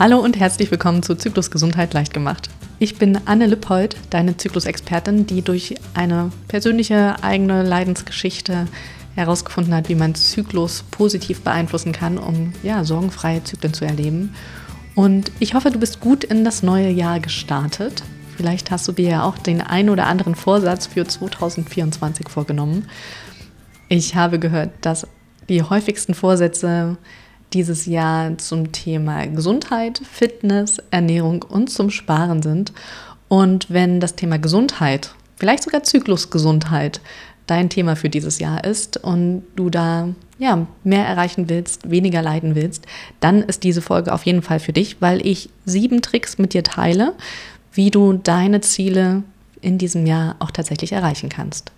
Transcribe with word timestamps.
Hallo 0.00 0.20
und 0.20 0.38
herzlich 0.38 0.70
willkommen 0.70 1.02
zu 1.02 1.16
Zyklus 1.16 1.50
Gesundheit 1.50 1.92
leicht 1.92 2.14
gemacht. 2.14 2.48
Ich 2.78 2.98
bin 2.98 3.18
Anne 3.24 3.46
Lippold, 3.46 3.96
deine 4.10 4.36
Zyklusexpertin, 4.36 5.26
die 5.26 5.42
durch 5.42 5.74
eine 5.92 6.30
persönliche 6.46 7.16
eigene 7.20 7.64
Leidensgeschichte 7.64 8.68
herausgefunden 9.16 9.74
hat, 9.74 9.88
wie 9.88 9.96
man 9.96 10.14
Zyklus 10.14 10.84
positiv 10.92 11.40
beeinflussen 11.40 11.90
kann, 11.90 12.16
um 12.16 12.52
ja, 12.62 12.84
sorgenfreie 12.84 13.42
Zyklen 13.42 13.74
zu 13.74 13.86
erleben. 13.86 14.36
Und 14.94 15.32
ich 15.40 15.54
hoffe, 15.54 15.72
du 15.72 15.80
bist 15.80 15.98
gut 15.98 16.22
in 16.22 16.44
das 16.44 16.62
neue 16.62 16.90
Jahr 16.90 17.18
gestartet. 17.18 18.04
Vielleicht 18.36 18.70
hast 18.70 18.86
du 18.86 18.92
dir 18.92 19.08
ja 19.08 19.22
auch 19.24 19.36
den 19.36 19.60
ein 19.60 19.90
oder 19.90 20.06
anderen 20.06 20.36
Vorsatz 20.36 20.86
für 20.86 21.08
2024 21.08 22.28
vorgenommen. 22.28 22.86
Ich 23.88 24.14
habe 24.14 24.38
gehört, 24.38 24.70
dass 24.80 25.08
die 25.48 25.64
häufigsten 25.64 26.14
Vorsätze 26.14 26.98
dieses 27.52 27.86
Jahr 27.86 28.36
zum 28.38 28.72
Thema 28.72 29.26
Gesundheit, 29.26 30.00
Fitness, 30.10 30.78
Ernährung 30.90 31.42
und 31.42 31.70
zum 31.70 31.90
Sparen 31.90 32.42
sind. 32.42 32.72
Und 33.28 33.70
wenn 33.70 34.00
das 34.00 34.16
Thema 34.16 34.38
Gesundheit, 34.38 35.14
vielleicht 35.36 35.62
sogar 35.62 35.82
Zyklusgesundheit, 35.82 37.00
dein 37.46 37.70
Thema 37.70 37.96
für 37.96 38.10
dieses 38.10 38.38
Jahr 38.38 38.64
ist 38.64 38.98
und 38.98 39.42
du 39.56 39.70
da 39.70 40.08
ja, 40.38 40.66
mehr 40.84 41.06
erreichen 41.06 41.48
willst, 41.48 41.90
weniger 41.90 42.22
leiden 42.22 42.54
willst, 42.54 42.86
dann 43.20 43.42
ist 43.42 43.64
diese 43.64 43.82
Folge 43.82 44.12
auf 44.12 44.24
jeden 44.24 44.42
Fall 44.42 44.60
für 44.60 44.72
dich, 44.72 45.00
weil 45.00 45.26
ich 45.26 45.50
sieben 45.64 46.00
Tricks 46.00 46.38
mit 46.38 46.54
dir 46.54 46.62
teile, 46.62 47.14
wie 47.72 47.90
du 47.90 48.12
deine 48.12 48.60
Ziele 48.60 49.24
in 49.60 49.78
diesem 49.78 50.06
Jahr 50.06 50.36
auch 50.38 50.50
tatsächlich 50.50 50.92
erreichen 50.92 51.28
kannst. 51.28 51.72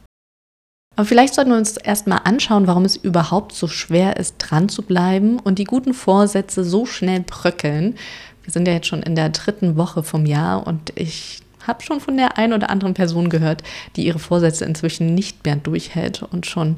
Aber 1.01 1.07
vielleicht 1.07 1.33
sollten 1.33 1.53
wir 1.53 1.57
uns 1.57 1.79
erstmal 1.79 2.21
anschauen, 2.25 2.67
warum 2.67 2.85
es 2.85 2.95
überhaupt 2.95 3.55
so 3.55 3.69
schwer 3.69 4.19
ist, 4.19 4.35
dran 4.37 4.69
zu 4.69 4.83
bleiben 4.83 5.39
und 5.39 5.59
die 5.59 5.65
guten 5.65 5.95
Vorsätze 5.95 6.63
so 6.63 6.85
schnell 6.85 7.21
bröckeln. 7.21 7.95
Wir 8.43 8.53
sind 8.53 8.69
ja 8.69 8.75
jetzt 8.75 8.89
schon 8.89 9.03
in 9.03 9.15
der 9.15 9.31
dritten 9.31 9.79
Woche 9.79 10.03
vom 10.03 10.27
Jahr 10.27 10.67
und 10.67 10.92
ich 10.97 11.41
habe 11.67 11.83
schon 11.83 12.01
von 12.01 12.19
der 12.19 12.37
einen 12.37 12.53
oder 12.53 12.69
anderen 12.69 12.92
Person 12.92 13.31
gehört, 13.31 13.62
die 13.97 14.05
ihre 14.05 14.19
Vorsätze 14.19 14.67
inzwischen 14.67 15.15
nicht 15.15 15.42
mehr 15.47 15.57
durchhält 15.57 16.23
und 16.23 16.45
schon 16.45 16.77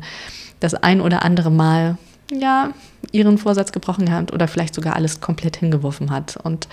das 0.61 0.75
ein 0.75 1.01
oder 1.01 1.25
andere 1.25 1.51
Mal 1.51 1.99
ja 2.33 2.71
ihren 3.11 3.39
Vorsatz 3.39 3.73
gebrochen 3.73 4.13
hat 4.13 4.33
oder 4.33 4.47
vielleicht 4.47 4.77
sogar 4.77 4.95
alles 4.95 5.21
komplett 5.21 5.57
hingeworfen 5.57 6.13
hat. 6.13 6.37
Und 6.37 6.69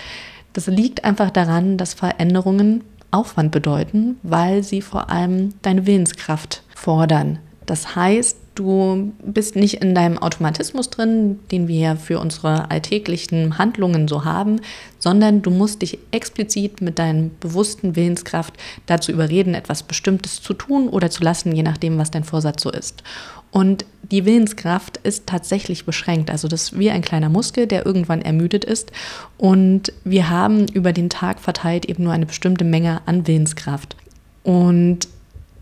das 0.54 0.68
liegt 0.68 1.04
einfach 1.04 1.32
daran, 1.32 1.78
dass 1.78 1.96
Veränderungen 1.96 2.84
Aufwand 3.10 3.50
bedeuten, 3.50 4.18
weil 4.22 4.62
sie 4.62 4.84
vor 4.84 5.10
allem 5.10 5.56
deine 5.64 5.88
Willenskraft 5.88 6.62
fordern. 6.80 7.40
Das 7.66 7.96
heißt, 7.96 8.38
du 8.56 9.14
bist 9.24 9.56
nicht 9.56 9.76
in 9.76 9.94
deinem 9.94 10.18
Automatismus 10.18 10.90
drin, 10.90 11.40
den 11.52 11.68
wir 11.68 11.80
ja 11.80 11.96
für 11.96 12.20
unsere 12.20 12.72
alltäglichen 12.72 13.58
Handlungen 13.58 14.08
so 14.08 14.26
haben, 14.26 14.62
sondern 14.98 15.42
du 15.42 15.52
musst 15.52 15.82
dich 15.82 16.00
explizit 16.12 16.82
mit 16.82 16.98
deinem 16.98 17.32
bewussten 17.40 17.96
Willenskraft 17.96 18.54
dazu 18.88 19.12
überreden, 19.12 19.54
etwas 19.54 19.84
Bestimmtes 19.84 20.42
zu 20.42 20.54
tun 20.54 20.90
oder 20.90 21.10
zu 21.10 21.24
lassen, 21.24 21.56
je 21.56 21.64
nachdem, 21.64 21.98
was 21.98 22.12
dein 22.12 22.24
Vorsatz 22.24 22.64
so 22.64 22.72
ist. 22.72 23.04
Und 23.52 23.86
die 24.12 24.26
Willenskraft 24.26 24.98
ist 24.98 25.28
tatsächlich 25.28 25.86
beschränkt. 25.86 26.30
Also 26.32 26.48
das 26.48 26.64
ist 26.64 26.80
wie 26.80 26.90
ein 26.90 27.02
kleiner 27.02 27.30
Muskel, 27.30 27.68
der 27.68 27.86
irgendwann 27.86 28.22
ermüdet 28.22 28.66
ist. 28.66 28.92
Und 29.38 29.94
wir 30.04 30.30
haben 30.30 30.68
über 30.68 30.94
den 30.94 31.10
Tag 31.10 31.40
verteilt 31.40 31.86
eben 31.86 32.04
nur 32.04 32.14
eine 32.14 32.26
bestimmte 32.26 32.64
Menge 32.64 33.02
an 33.06 33.28
Willenskraft. 33.28 33.96
Und 34.44 35.08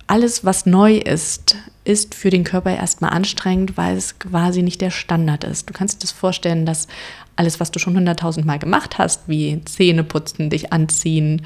alles, 0.07 0.45
was 0.45 0.65
neu 0.65 0.97
ist, 0.97 1.57
ist 1.83 2.15
für 2.15 2.29
den 2.29 2.43
Körper 2.43 2.75
erstmal 2.75 3.11
anstrengend, 3.11 3.77
weil 3.77 3.95
es 3.97 4.19
quasi 4.19 4.61
nicht 4.61 4.81
der 4.81 4.91
Standard 4.91 5.43
ist. 5.43 5.69
Du 5.69 5.73
kannst 5.73 5.97
dir 5.97 6.01
das 6.01 6.11
vorstellen, 6.11 6.65
dass 6.65 6.87
alles, 7.35 7.59
was 7.59 7.71
du 7.71 7.79
schon 7.79 7.95
hunderttausend 7.95 8.45
Mal 8.45 8.59
gemacht 8.59 8.97
hast, 8.97 9.27
wie 9.27 9.63
Zähne 9.65 10.03
putzen, 10.03 10.49
dich 10.49 10.73
anziehen, 10.73 11.43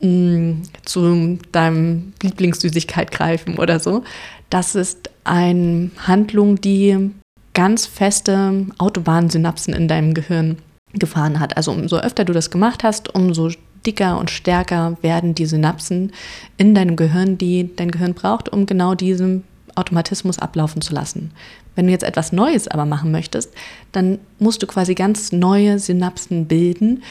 mm, 0.00 0.62
zu 0.84 1.38
deinem 1.52 2.12
Lieblingssüßigkeit 2.22 3.10
greifen 3.10 3.58
oder 3.58 3.78
so, 3.80 4.02
das 4.48 4.74
ist 4.74 5.10
eine 5.24 5.90
Handlung, 5.98 6.60
die 6.60 7.10
ganz 7.54 7.86
feste 7.86 8.66
Autobahnsynapsen 8.78 9.74
in 9.74 9.88
deinem 9.88 10.14
Gehirn 10.14 10.58
gefahren 10.92 11.38
hat. 11.38 11.56
Also 11.56 11.72
umso 11.72 11.98
öfter 11.98 12.24
du 12.24 12.32
das 12.32 12.50
gemacht 12.50 12.82
hast, 12.82 13.14
umso 13.14 13.50
dicker 13.86 14.18
und 14.18 14.30
stärker 14.30 14.96
werden 15.02 15.34
die 15.34 15.46
Synapsen 15.46 16.12
in 16.56 16.74
deinem 16.74 16.96
Gehirn, 16.96 17.38
die 17.38 17.74
dein 17.76 17.90
Gehirn 17.90 18.14
braucht, 18.14 18.48
um 18.48 18.66
genau 18.66 18.94
diesen 18.94 19.44
Automatismus 19.74 20.38
ablaufen 20.38 20.82
zu 20.82 20.94
lassen. 20.94 21.32
Wenn 21.74 21.86
du 21.86 21.92
jetzt 21.92 22.04
etwas 22.04 22.32
Neues 22.32 22.68
aber 22.68 22.84
machen 22.84 23.10
möchtest, 23.10 23.52
dann 23.92 24.18
musst 24.38 24.62
du 24.62 24.66
quasi 24.66 24.94
ganz 24.94 25.32
neue 25.32 25.78
Synapsen 25.78 26.46
bilden, 26.46 27.02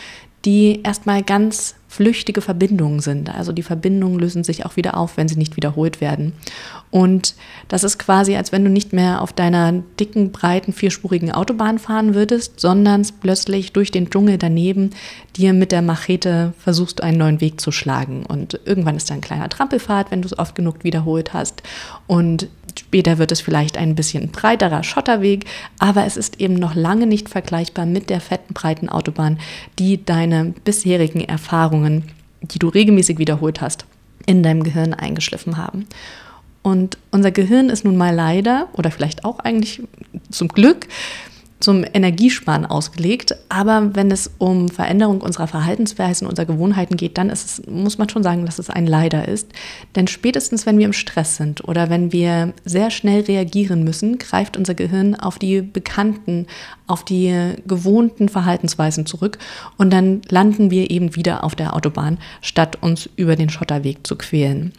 die 0.46 0.82
erstmal 0.84 1.24
ganz 1.24 1.76
flüchtige 2.00 2.40
Verbindungen 2.40 3.02
sind. 3.02 3.30
Also 3.36 3.52
die 3.52 3.62
Verbindungen 3.62 4.20
lösen 4.20 4.46
sich 4.46 4.66
auch 4.66 4.78
wieder 4.78 4.96
auf, 4.96 5.18
wenn 5.18 5.28
sie 5.28 5.36
nicht 5.36 5.58
wiederholt 5.58 6.00
werden. 6.00 6.32
Und 6.92 7.36
das 7.68 7.84
ist 7.84 8.00
quasi, 8.00 8.38
als 8.38 8.54
wenn 8.54 8.64
du 8.64 8.70
nicht 8.70 8.94
mehr 8.94 9.22
auf 9.22 9.34
deiner 9.34 9.74
dicken, 10.00 10.32
breiten, 10.32 10.72
vierspurigen 10.72 11.34
Autobahn 11.34 11.78
fahren 11.78 12.16
würdest, 12.16 12.62
sondern 12.62 13.06
plötzlich 13.20 13.74
durch 13.74 13.92
den 13.92 14.10
Dschungel 14.10 14.38
daneben 14.38 14.92
dir 15.36 15.52
mit 15.52 15.74
der 15.74 15.82
Machete 15.82 16.54
versuchst, 16.58 17.04
einen 17.04 17.18
neuen 17.18 17.42
Weg 17.42 17.60
zu 17.60 17.74
schlagen. 17.74 18.26
Und 18.26 18.62
irgendwann 18.64 18.96
ist 18.96 19.10
da 19.10 19.16
ein 19.16 19.22
kleiner 19.22 19.50
Trampelpfad, 19.50 20.10
wenn 20.10 20.22
du 20.22 20.28
es 20.28 20.40
oft 20.40 20.56
genug 20.56 20.86
wiederholt 20.86 21.34
hast. 21.34 21.64
Und 22.08 22.48
Später 22.80 23.18
wird 23.18 23.34
es 23.34 23.42
vielleicht 23.42 23.78
ein 23.78 23.94
bisschen 23.94 24.30
breiterer 24.30 24.84
Schotterweg, 24.84 25.44
aber 25.80 26.06
es 26.06 26.16
ist 26.16 26.40
eben 26.40 26.54
noch 26.54 26.76
lange 26.76 27.08
nicht 27.08 27.28
vergleichbar 27.28 27.86
mit 27.86 28.10
der 28.10 28.22
fetten, 28.22 28.54
breiten 28.54 28.88
Autobahn, 28.88 29.38
die 29.78 30.06
deine 30.06 30.54
bisherigen 30.64 31.20
Erfahrungen, 31.20 32.06
die 32.40 32.58
du 32.58 32.70
regelmäßig 32.70 33.18
wiederholt 33.18 33.60
hast, 33.60 33.86
in 34.26 34.44
deinem 34.44 34.64
Gehirn 34.64 34.94
eingeschliffen 34.94 35.58
haben. 35.58 35.88
Und 36.62 36.98
unser 37.12 37.32
Gehirn 37.32 37.70
ist 37.70 37.84
nun 37.84 37.98
mal 37.98 38.16
leider, 38.16 38.70
oder 38.72 38.92
vielleicht 38.92 39.26
auch 39.26 39.40
eigentlich 39.40 39.82
zum 40.32 40.48
Glück, 40.48 40.88
zum 41.60 41.84
Energiesparen 41.94 42.66
ausgelegt. 42.66 43.36
Aber 43.50 43.96
wenn 43.96 44.12
es 44.12 44.32
um 44.38 44.70
Veränderung 44.70 45.22
unserer 45.22 45.48
Verhaltensweisen, 45.48 46.28
unserer 46.28 46.46
Gewohnheiten 46.46 46.98
geht, 46.98 47.18
dann 47.18 47.30
es, 47.30 47.62
muss 47.68 47.98
man 47.98 48.10
schon 48.10 48.24
sagen, 48.24 48.46
dass 48.46 48.60
es 48.60 48.70
ein 48.70 48.88
Leider 48.88 49.28
ist. 49.28 49.50
Denn 49.96 50.08
spätestens, 50.08 50.66
wenn 50.66 50.78
wir 50.78 50.86
im 50.86 50.94
Stress 50.94 51.36
sind 51.36 51.68
oder 51.68 51.90
wenn 51.90 52.12
wir 52.12 52.54
sehr 52.66 52.92
schnell 52.92 53.22
reagieren 53.22 53.84
müssen, 53.84 54.18
greift 54.18 54.58
unser 54.58 54.74
Gehirn 54.74 55.16
auf 55.16 55.40
die 55.40 55.62
bekannten, 55.62 56.48
auf 56.88 57.04
die 57.04 57.56
gewohnten 57.68 58.30
Verhaltensweisen 58.30 59.06
zurück 59.06 59.38
und 59.78 59.92
dann 59.92 60.22
landen 60.30 60.72
wir 60.72 60.90
eben 60.90 61.16
wieder 61.16 61.44
auf 61.44 61.56
der 61.56 61.76
Autobahn, 61.76 62.18
statt 62.42 62.78
uns 62.82 63.10
über 63.16 63.36
den 63.36 63.50
Schotterweg 63.50 64.06
zu 64.08 64.16
quälen. 64.16 64.74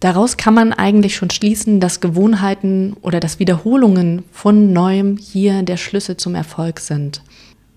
Daraus 0.00 0.36
kann 0.36 0.54
man 0.54 0.72
eigentlich 0.72 1.16
schon 1.16 1.30
schließen, 1.30 1.80
dass 1.80 2.00
Gewohnheiten 2.00 2.96
oder 3.00 3.18
dass 3.18 3.38
Wiederholungen 3.38 4.24
von 4.30 4.72
Neuem 4.72 5.16
hier 5.16 5.62
der 5.62 5.78
Schlüssel 5.78 6.16
zum 6.16 6.34
Erfolg 6.34 6.80
sind. 6.80 7.22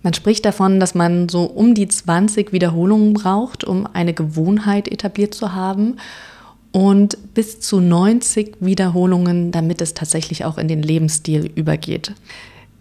Man 0.04 0.14
spricht 0.14 0.46
davon, 0.46 0.80
dass 0.80 0.96
man 0.96 1.30
so 1.30 1.44
um 1.44 1.76
die 1.76 1.88
20 1.88 2.54
Wiederholungen 2.54 3.14
braucht, 3.14 3.64
um 3.64 3.88
eine 3.92 4.14
Gewohnheit 4.14 4.88
etabliert 4.90 5.34
zu 5.34 5.54
haben 5.54 5.98
und 6.72 7.34
bis 7.34 7.60
zu 7.60 7.80
90 7.80 8.58
Wiederholungen, 8.60 9.52
damit 9.52 9.82
es 9.82 9.94
tatsächlich 9.94 10.46
auch 10.46 10.58
in 10.58 10.68
den 10.68 10.82
Lebensstil 10.82 11.52
übergeht. 11.56 12.14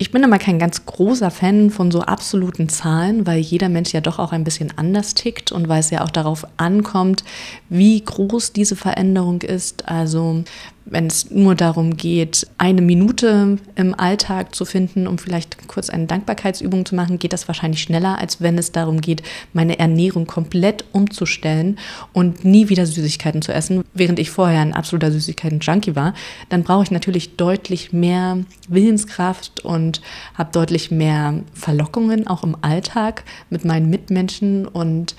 Ich 0.00 0.12
bin 0.12 0.22
immer 0.22 0.38
kein 0.38 0.60
ganz 0.60 0.86
großer 0.86 1.32
Fan 1.32 1.70
von 1.70 1.90
so 1.90 2.02
absoluten 2.02 2.68
Zahlen, 2.68 3.26
weil 3.26 3.40
jeder 3.40 3.68
Mensch 3.68 3.92
ja 3.92 4.00
doch 4.00 4.20
auch 4.20 4.30
ein 4.30 4.44
bisschen 4.44 4.72
anders 4.76 5.14
tickt 5.14 5.50
und 5.50 5.68
weil 5.68 5.80
es 5.80 5.90
ja 5.90 6.04
auch 6.04 6.10
darauf 6.10 6.46
ankommt, 6.56 7.24
wie 7.68 8.00
groß 8.00 8.52
diese 8.52 8.76
Veränderung 8.76 9.42
ist. 9.42 9.88
Also 9.88 10.44
wenn 10.90 11.06
es 11.06 11.30
nur 11.30 11.54
darum 11.54 11.96
geht, 11.96 12.46
eine 12.56 12.82
Minute 12.82 13.58
im 13.74 13.94
Alltag 13.98 14.54
zu 14.54 14.64
finden, 14.64 15.06
um 15.06 15.18
vielleicht 15.18 15.68
kurz 15.68 15.90
eine 15.90 16.06
Dankbarkeitsübung 16.06 16.86
zu 16.86 16.94
machen, 16.94 17.18
geht 17.18 17.32
das 17.32 17.48
wahrscheinlich 17.48 17.82
schneller, 17.82 18.18
als 18.18 18.40
wenn 18.40 18.58
es 18.58 18.72
darum 18.72 19.00
geht, 19.00 19.22
meine 19.52 19.78
Ernährung 19.78 20.26
komplett 20.26 20.84
umzustellen 20.92 21.78
und 22.12 22.44
nie 22.44 22.68
wieder 22.68 22.86
Süßigkeiten 22.86 23.42
zu 23.42 23.52
essen, 23.52 23.84
während 23.94 24.18
ich 24.18 24.30
vorher 24.30 24.60
ein 24.60 24.74
absoluter 24.74 25.12
Süßigkeiten-Junkie 25.12 25.94
war. 25.94 26.14
Dann 26.48 26.62
brauche 26.62 26.84
ich 26.84 26.90
natürlich 26.90 27.36
deutlich 27.36 27.92
mehr 27.92 28.38
Willenskraft 28.68 29.64
und 29.64 30.00
habe 30.34 30.52
deutlich 30.52 30.90
mehr 30.90 31.40
Verlockungen 31.52 32.26
auch 32.26 32.44
im 32.44 32.56
Alltag 32.62 33.24
mit 33.50 33.64
meinen 33.64 33.90
Mitmenschen 33.90 34.66
und 34.66 35.14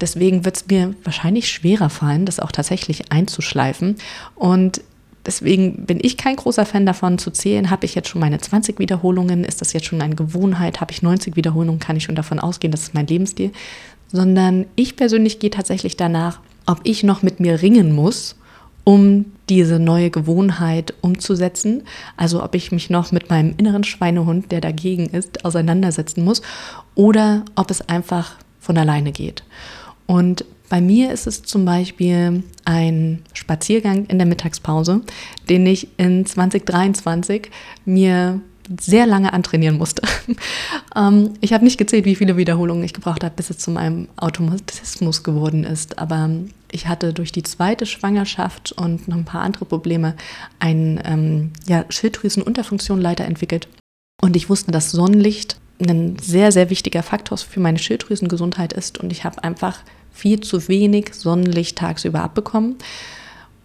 Deswegen 0.00 0.44
wird 0.46 0.56
es 0.56 0.66
mir 0.66 0.94
wahrscheinlich 1.04 1.50
schwerer 1.50 1.90
fallen, 1.90 2.24
das 2.24 2.40
auch 2.40 2.52
tatsächlich 2.52 3.12
einzuschleifen. 3.12 3.96
Und 4.34 4.80
Deswegen 5.26 5.84
bin 5.84 5.98
ich 6.00 6.16
kein 6.16 6.36
großer 6.36 6.64
Fan 6.64 6.86
davon 6.86 7.18
zu 7.18 7.30
zählen, 7.30 7.70
habe 7.70 7.84
ich 7.84 7.94
jetzt 7.94 8.08
schon 8.08 8.20
meine 8.20 8.38
20 8.38 8.78
Wiederholungen, 8.78 9.44
ist 9.44 9.60
das 9.60 9.72
jetzt 9.72 9.86
schon 9.86 10.00
eine 10.00 10.14
Gewohnheit, 10.14 10.80
habe 10.80 10.92
ich 10.92 11.02
90 11.02 11.36
Wiederholungen, 11.36 11.78
kann 11.78 11.96
ich 11.96 12.04
schon 12.04 12.14
davon 12.14 12.38
ausgehen, 12.38 12.70
das 12.70 12.82
ist 12.82 12.94
mein 12.94 13.06
Lebensstil, 13.06 13.52
sondern 14.08 14.66
ich 14.76 14.96
persönlich 14.96 15.38
gehe 15.38 15.50
tatsächlich 15.50 15.96
danach, 15.96 16.40
ob 16.66 16.80
ich 16.84 17.02
noch 17.02 17.22
mit 17.22 17.38
mir 17.38 17.60
ringen 17.60 17.94
muss, 17.94 18.36
um 18.84 19.26
diese 19.48 19.78
neue 19.78 20.10
Gewohnheit 20.10 20.94
umzusetzen. 21.00 21.82
Also 22.16 22.42
ob 22.42 22.54
ich 22.54 22.72
mich 22.72 22.88
noch 22.90 23.12
mit 23.12 23.28
meinem 23.28 23.54
inneren 23.56 23.84
Schweinehund, 23.84 24.50
der 24.52 24.60
dagegen 24.60 25.06
ist, 25.06 25.44
auseinandersetzen 25.44 26.24
muss. 26.24 26.40
Oder 26.94 27.44
ob 27.56 27.70
es 27.70 27.82
einfach 27.88 28.36
von 28.58 28.78
alleine 28.78 29.12
geht. 29.12 29.44
Und 30.06 30.44
bei 30.70 30.80
mir 30.80 31.12
ist 31.12 31.26
es 31.26 31.42
zum 31.42 31.66
Beispiel 31.66 32.44
ein 32.64 33.22
Spaziergang 33.34 34.06
in 34.06 34.18
der 34.18 34.26
Mittagspause, 34.26 35.02
den 35.48 35.66
ich 35.66 35.88
in 35.98 36.24
2023 36.24 37.50
mir 37.84 38.40
sehr 38.80 39.04
lange 39.04 39.32
antrainieren 39.32 39.78
musste. 39.78 40.02
ähm, 40.96 41.34
ich 41.40 41.52
habe 41.52 41.64
nicht 41.64 41.76
gezählt, 41.76 42.04
wie 42.04 42.14
viele 42.14 42.36
Wiederholungen 42.36 42.84
ich 42.84 42.94
gebraucht 42.94 43.24
habe, 43.24 43.34
bis 43.34 43.50
es 43.50 43.58
zu 43.58 43.72
meinem 43.72 44.06
Automatismus 44.16 45.24
geworden 45.24 45.64
ist. 45.64 45.98
Aber 45.98 46.30
ich 46.70 46.86
hatte 46.86 47.12
durch 47.12 47.32
die 47.32 47.42
zweite 47.42 47.84
Schwangerschaft 47.84 48.70
und 48.70 49.08
noch 49.08 49.16
ein 49.16 49.24
paar 49.24 49.42
andere 49.42 49.64
Probleme 49.64 50.14
eine 50.60 51.04
ähm, 51.04 51.50
ja, 51.66 51.84
Schilddrüsenunterfunktion 51.88 53.00
leider 53.00 53.24
entwickelt. 53.24 53.66
Und 54.22 54.36
ich 54.36 54.48
wusste, 54.48 54.70
dass 54.70 54.92
Sonnenlicht 54.92 55.56
ein 55.80 56.16
sehr, 56.20 56.52
sehr 56.52 56.70
wichtiger 56.70 57.02
Faktor 57.02 57.38
für 57.38 57.58
meine 57.58 57.78
Schilddrüsengesundheit 57.78 58.72
ist. 58.72 58.98
Und 58.98 59.10
ich 59.10 59.24
habe 59.24 59.42
einfach 59.42 59.80
viel 60.20 60.40
zu 60.40 60.68
wenig 60.68 61.14
Sonnenlicht 61.14 61.78
tagsüber 61.78 62.22
abbekommen. 62.22 62.76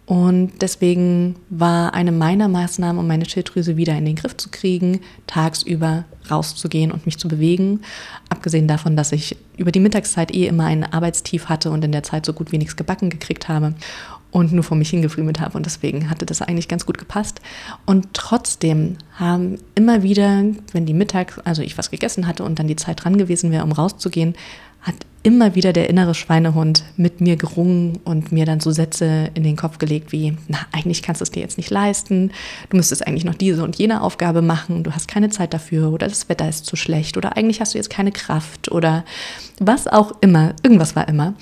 Und 0.06 0.52
deswegen 0.60 1.34
war 1.50 1.92
eine 1.92 2.12
meiner 2.12 2.46
Maßnahmen, 2.46 3.00
um 3.00 3.08
meine 3.08 3.28
Schilddrüse 3.28 3.76
wieder 3.76 3.98
in 3.98 4.04
den 4.04 4.14
Griff 4.14 4.36
zu 4.36 4.50
kriegen, 4.50 5.00
tagsüber 5.26 6.04
rauszugehen 6.30 6.92
und 6.92 7.06
mich 7.06 7.18
zu 7.18 7.26
bewegen. 7.26 7.80
Abgesehen 8.28 8.68
davon, 8.68 8.96
dass 8.96 9.10
ich 9.10 9.36
über 9.56 9.72
die 9.72 9.80
Mittagszeit 9.80 10.32
eh 10.32 10.46
immer 10.46 10.66
ein 10.66 10.84
Arbeitstief 10.84 11.46
hatte 11.46 11.72
und 11.72 11.84
in 11.84 11.90
der 11.90 12.04
Zeit 12.04 12.24
so 12.24 12.32
gut 12.32 12.52
wie 12.52 12.58
nichts 12.58 12.76
gebacken 12.76 13.10
gekriegt 13.10 13.48
habe 13.48 13.74
und 14.30 14.52
nur 14.52 14.62
vor 14.62 14.76
mich 14.76 14.90
hingefriemelt 14.90 15.40
habe. 15.40 15.56
Und 15.56 15.66
deswegen 15.66 16.08
hatte 16.08 16.24
das 16.24 16.40
eigentlich 16.40 16.68
ganz 16.68 16.86
gut 16.86 16.98
gepasst. 16.98 17.40
Und 17.84 18.06
trotzdem 18.12 18.98
haben 19.12 19.58
immer 19.74 20.04
wieder, 20.04 20.44
wenn 20.72 20.86
die 20.86 20.94
Mittag, 20.94 21.40
also 21.44 21.62
ich 21.62 21.76
was 21.76 21.90
gegessen 21.90 22.28
hatte 22.28 22.44
und 22.44 22.60
dann 22.60 22.68
die 22.68 22.76
Zeit 22.76 23.02
dran 23.02 23.18
gewesen 23.18 23.50
wäre, 23.50 23.64
um 23.64 23.72
rauszugehen, 23.72 24.36
immer 25.26 25.56
wieder 25.56 25.72
der 25.72 25.90
innere 25.90 26.14
Schweinehund 26.14 26.84
mit 26.96 27.20
mir 27.20 27.34
gerungen 27.34 27.98
und 28.04 28.30
mir 28.30 28.46
dann 28.46 28.60
so 28.60 28.70
Sätze 28.70 29.28
in 29.34 29.42
den 29.42 29.56
Kopf 29.56 29.78
gelegt 29.78 30.12
wie, 30.12 30.36
na, 30.46 30.58
eigentlich 30.70 31.02
kannst 31.02 31.20
du 31.20 31.24
es 31.24 31.32
dir 31.32 31.40
jetzt 31.40 31.56
nicht 31.56 31.68
leisten, 31.68 32.30
du 32.70 32.76
müsstest 32.76 33.04
eigentlich 33.04 33.24
noch 33.24 33.34
diese 33.34 33.64
und 33.64 33.74
jene 33.74 34.02
Aufgabe 34.02 34.40
machen, 34.40 34.84
du 34.84 34.92
hast 34.92 35.08
keine 35.08 35.28
Zeit 35.28 35.52
dafür 35.52 35.92
oder 35.92 36.06
das 36.06 36.28
Wetter 36.28 36.48
ist 36.48 36.64
zu 36.64 36.76
schlecht 36.76 37.16
oder 37.16 37.36
eigentlich 37.36 37.60
hast 37.60 37.74
du 37.74 37.78
jetzt 37.78 37.90
keine 37.90 38.12
Kraft 38.12 38.70
oder 38.70 39.04
was 39.58 39.88
auch 39.88 40.12
immer, 40.20 40.54
irgendwas 40.62 40.94
war 40.94 41.08
immer. 41.08 41.34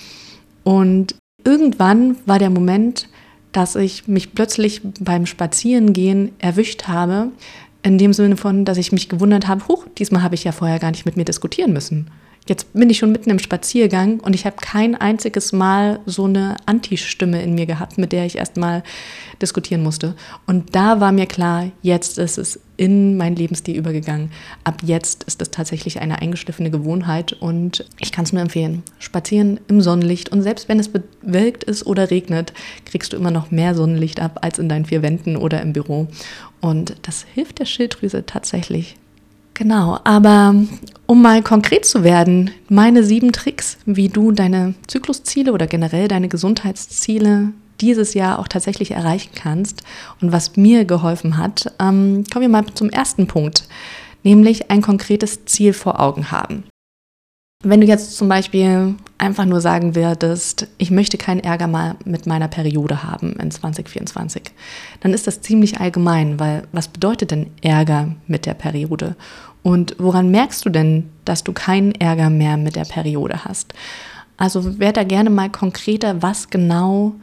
Und 0.62 1.16
irgendwann 1.44 2.16
war 2.24 2.38
der 2.38 2.48
Moment, 2.48 3.10
dass 3.52 3.76
ich 3.76 4.08
mich 4.08 4.32
plötzlich 4.32 4.80
beim 4.98 5.26
Spazierengehen 5.26 6.32
erwischt 6.38 6.84
habe, 6.88 7.32
in 7.82 7.98
dem 7.98 8.14
Sinne 8.14 8.38
von, 8.38 8.64
dass 8.64 8.78
ich 8.78 8.92
mich 8.92 9.10
gewundert 9.10 9.46
habe, 9.46 9.68
huch, 9.68 9.84
diesmal 9.98 10.22
habe 10.22 10.36
ich 10.36 10.44
ja 10.44 10.52
vorher 10.52 10.78
gar 10.78 10.90
nicht 10.90 11.04
mit 11.04 11.18
mir 11.18 11.26
diskutieren 11.26 11.74
müssen. 11.74 12.10
Jetzt 12.46 12.74
bin 12.74 12.90
ich 12.90 12.98
schon 12.98 13.10
mitten 13.10 13.30
im 13.30 13.38
Spaziergang 13.38 14.20
und 14.20 14.34
ich 14.34 14.44
habe 14.44 14.56
kein 14.60 14.94
einziges 14.94 15.52
Mal 15.52 16.00
so 16.04 16.24
eine 16.24 16.58
Anti-Stimme 16.66 17.42
in 17.42 17.54
mir 17.54 17.64
gehabt, 17.64 17.96
mit 17.96 18.12
der 18.12 18.26
ich 18.26 18.36
erstmal 18.36 18.82
diskutieren 19.40 19.82
musste. 19.82 20.14
Und 20.46 20.76
da 20.76 21.00
war 21.00 21.10
mir 21.10 21.24
klar, 21.24 21.70
jetzt 21.80 22.18
ist 22.18 22.36
es 22.36 22.60
in 22.76 23.16
mein 23.16 23.34
Lebensstil 23.34 23.76
übergegangen. 23.76 24.30
Ab 24.62 24.82
jetzt 24.84 25.24
ist 25.24 25.40
es 25.40 25.52
tatsächlich 25.52 26.00
eine 26.00 26.20
eingeschliffene 26.20 26.70
Gewohnheit 26.70 27.32
und 27.32 27.86
ich 27.98 28.12
kann 28.12 28.26
es 28.26 28.32
nur 28.34 28.42
empfehlen. 28.42 28.82
Spazieren 28.98 29.58
im 29.68 29.80
Sonnenlicht 29.80 30.30
und 30.30 30.42
selbst 30.42 30.68
wenn 30.68 30.78
es 30.78 30.90
bewölkt 30.90 31.64
ist 31.64 31.86
oder 31.86 32.10
regnet, 32.10 32.52
kriegst 32.84 33.14
du 33.14 33.16
immer 33.16 33.30
noch 33.30 33.52
mehr 33.52 33.74
Sonnenlicht 33.74 34.20
ab 34.20 34.40
als 34.42 34.58
in 34.58 34.68
deinen 34.68 34.84
vier 34.84 35.00
Wänden 35.00 35.38
oder 35.38 35.62
im 35.62 35.72
Büro. 35.72 36.08
Und 36.60 36.96
das 37.00 37.24
hilft 37.32 37.58
der 37.58 37.64
Schilddrüse 37.64 38.26
tatsächlich 38.26 38.96
Genau, 39.54 40.00
aber 40.02 40.54
um 41.06 41.22
mal 41.22 41.40
konkret 41.42 41.86
zu 41.86 42.02
werden, 42.02 42.50
meine 42.68 43.04
sieben 43.04 43.32
Tricks, 43.32 43.78
wie 43.86 44.08
du 44.08 44.32
deine 44.32 44.74
Zyklusziele 44.88 45.52
oder 45.52 45.68
generell 45.68 46.08
deine 46.08 46.28
Gesundheitsziele 46.28 47.52
dieses 47.80 48.14
Jahr 48.14 48.40
auch 48.40 48.48
tatsächlich 48.48 48.90
erreichen 48.90 49.30
kannst 49.34 49.84
und 50.20 50.32
was 50.32 50.56
mir 50.56 50.84
geholfen 50.84 51.38
hat, 51.38 51.72
ähm, 51.80 52.24
kommen 52.32 52.42
wir 52.42 52.48
mal 52.48 52.64
zum 52.74 52.90
ersten 52.90 53.28
Punkt, 53.28 53.68
nämlich 54.24 54.70
ein 54.70 54.82
konkretes 54.82 55.44
Ziel 55.44 55.72
vor 55.72 56.00
Augen 56.00 56.32
haben. 56.32 56.64
Wenn 57.66 57.80
du 57.80 57.86
jetzt 57.86 58.16
zum 58.16 58.28
Beispiel 58.28 58.94
einfach 59.16 59.46
nur 59.46 59.62
sagen 59.62 59.94
würdest, 59.94 60.68
ich 60.76 60.90
möchte 60.90 61.16
keinen 61.16 61.40
Ärger 61.40 61.66
mal 61.66 61.96
mit 62.04 62.26
meiner 62.26 62.46
Periode 62.46 63.02
haben 63.02 63.32
in 63.36 63.50
2024, 63.50 64.42
dann 65.00 65.14
ist 65.14 65.26
das 65.26 65.40
ziemlich 65.40 65.80
allgemein, 65.80 66.38
weil 66.38 66.64
was 66.72 66.88
bedeutet 66.88 67.30
denn 67.30 67.46
Ärger 67.62 68.08
mit 68.26 68.44
der 68.44 68.52
Periode? 68.52 69.16
Und 69.62 69.96
woran 69.98 70.30
merkst 70.30 70.66
du 70.66 70.68
denn, 70.68 71.08
dass 71.24 71.42
du 71.42 71.54
keinen 71.54 71.92
Ärger 71.92 72.28
mehr 72.28 72.58
mit 72.58 72.76
der 72.76 72.84
Periode 72.84 73.46
hast? 73.46 73.72
Also 74.36 74.78
werde 74.78 75.00
da 75.00 75.04
gerne 75.04 75.30
mal 75.30 75.48
konkreter, 75.48 76.20
was 76.22 76.50
genau 76.50 77.14